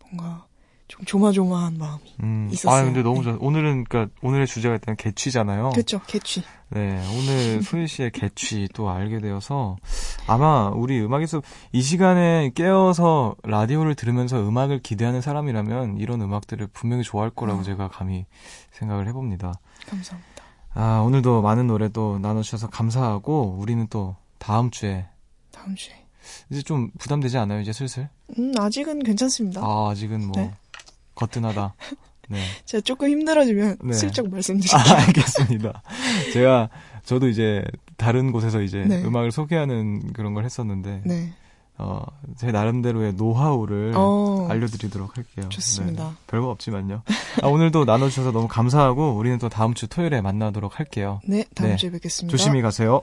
뭔가 0.00 0.46
좀 0.90 1.04
조마조마한 1.04 1.78
마음이 1.78 2.02
음. 2.22 2.48
있었어요. 2.50 2.80
아, 2.80 2.84
근데 2.84 3.02
너무 3.02 3.18
네. 3.18 3.22
좋아. 3.24 3.36
오늘은, 3.40 3.84
그니까, 3.84 4.12
오늘의 4.22 4.48
주제가 4.48 4.74
일단 4.74 4.96
개취잖아요. 4.96 5.70
그렇죠 5.70 6.00
캐치 6.06 6.42
네, 6.70 7.00
오늘 7.16 7.62
소희 7.62 7.86
씨의 7.86 8.10
개취 8.10 8.68
또 8.74 8.90
알게 8.90 9.20
되어서 9.20 9.76
아마 10.26 10.68
우리 10.68 11.00
음악에서 11.00 11.42
이 11.72 11.80
시간에 11.80 12.50
깨어서 12.54 13.36
라디오를 13.44 13.94
들으면서 13.94 14.40
음악을 14.40 14.80
기대하는 14.80 15.20
사람이라면 15.20 15.98
이런 15.98 16.20
음악들을 16.22 16.66
분명히 16.72 17.04
좋아할 17.04 17.30
거라고 17.30 17.60
어. 17.60 17.62
제가 17.62 17.88
감히 17.88 18.26
생각을 18.72 19.06
해봅니다. 19.08 19.54
감사합니다. 19.88 20.44
아, 20.74 21.02
오늘도 21.04 21.42
많은 21.42 21.66
노래 21.68 21.88
또 21.88 22.18
나눠주셔서 22.20 22.68
감사하고 22.68 23.56
우리는 23.58 23.86
또 23.88 24.16
다음 24.38 24.70
주에 24.70 25.06
다음 25.52 25.74
주에 25.74 25.94
이제 26.50 26.62
좀 26.62 26.90
부담되지 26.98 27.38
않아요, 27.38 27.60
이제 27.60 27.72
슬슬? 27.72 28.08
음 28.38 28.52
아직은 28.58 29.02
괜찮습니다. 29.02 29.60
아, 29.60 29.90
아직은 29.90 30.26
뭐 30.26 30.32
네. 30.36 30.52
거뜬하다. 31.20 31.74
네. 32.30 32.38
제가 32.64 32.80
조금 32.82 33.08
힘들어지면 33.08 33.76
네. 33.82 33.92
슬쩍 33.92 34.26
아, 34.26 34.28
말씀드릴게요. 34.30 34.96
알겠습니다. 34.96 35.82
제가 36.32 36.70
저도 37.04 37.28
이제 37.28 37.64
다른 37.96 38.32
곳에서 38.32 38.62
이제 38.62 38.84
네. 38.84 39.02
음악을 39.02 39.30
소개하는 39.30 40.12
그런 40.12 40.32
걸 40.34 40.44
했었는데 40.44 41.02
네. 41.04 41.32
어, 41.76 42.04
제 42.36 42.52
나름대로의 42.52 43.14
노하우를 43.14 43.92
어, 43.96 44.46
알려드리도록 44.50 45.16
할게요. 45.16 45.48
좋습니다. 45.48 46.08
네, 46.08 46.14
별거 46.26 46.50
없지만요. 46.50 47.02
아, 47.42 47.46
오늘도 47.46 47.84
나눠주셔서 47.86 48.32
너무 48.32 48.48
감사하고 48.48 49.12
우리는 49.12 49.38
또 49.38 49.48
다음 49.48 49.72
주 49.74 49.88
토요일에 49.88 50.20
만나도록 50.20 50.78
할게요. 50.78 51.20
네, 51.24 51.44
다음 51.54 51.70
네. 51.70 51.76
주에 51.76 51.90
뵙겠습니다. 51.90 52.36
조심히 52.36 52.60
가세요. 52.60 53.02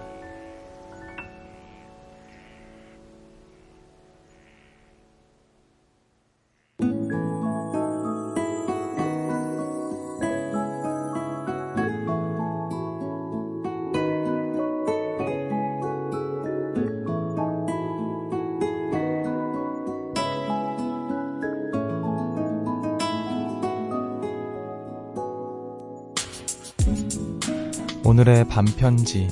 오늘의 28.21 28.47
반편지 28.49 29.27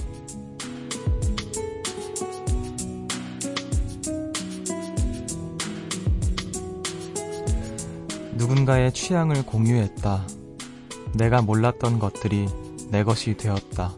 누군가의 8.34 8.91
취향을 8.91 9.45
공유했다. 9.45 10.25
내가 11.13 11.43
몰랐던 11.43 11.99
것들이 11.99 12.47
내 12.89 13.04
것이 13.04 13.38
되었다. 13.38 13.93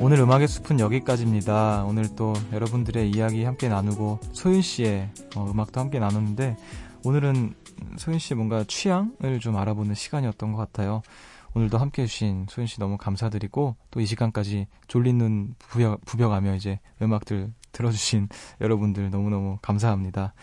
오늘 0.00 0.18
음악의 0.20 0.48
숲은 0.48 0.80
여기까지입니다. 0.80 1.84
오늘 1.86 2.08
또 2.16 2.32
여러분들의 2.54 3.10
이야기 3.10 3.44
함께 3.44 3.68
나누고 3.68 4.20
소윤 4.32 4.62
씨의 4.62 5.10
어, 5.36 5.46
음악도 5.50 5.80
함께 5.80 5.98
나눴는데 5.98 6.56
오늘은 7.04 7.52
소윤 7.96 8.18
씨의 8.18 8.36
뭔가 8.36 8.64
취향을 8.64 9.40
좀 9.40 9.56
알아보는 9.56 9.94
시간이었던 9.94 10.52
것 10.52 10.58
같아요. 10.58 11.02
오늘도 11.54 11.78
함께 11.78 12.02
해주신 12.02 12.46
소윤 12.48 12.66
씨 12.66 12.80
너무 12.80 12.96
감사드리고 12.98 13.76
또 13.90 14.00
이 14.00 14.06
시간까지 14.06 14.66
졸린 14.88 15.18
눈 15.18 15.54
부벼, 15.58 15.98
부벼가며 16.04 16.56
이제 16.56 16.80
음악들 17.00 17.52
들어주신 17.72 18.28
여러분들 18.60 19.10
너무너무 19.10 19.58
감사합니다. 19.62 20.34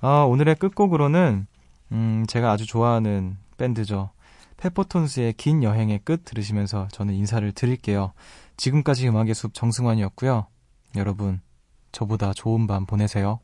아, 0.00 0.22
오늘의 0.22 0.56
끝곡으로는 0.56 1.46
음, 1.92 2.24
제가 2.28 2.50
아주 2.52 2.66
좋아하는 2.66 3.36
밴드죠. 3.58 4.10
페퍼톤스의 4.56 5.34
긴 5.34 5.62
여행의 5.62 6.00
끝 6.04 6.24
들으시면서 6.24 6.88
저는 6.90 7.14
인사를 7.14 7.50
드릴게요. 7.52 8.12
지금까지 8.56 9.08
음악의 9.08 9.34
숲 9.34 9.52
정승환이었고요. 9.52 10.46
여러분, 10.96 11.40
저보다 11.92 12.32
좋은 12.32 12.66
밤 12.66 12.86
보내세요. 12.86 13.40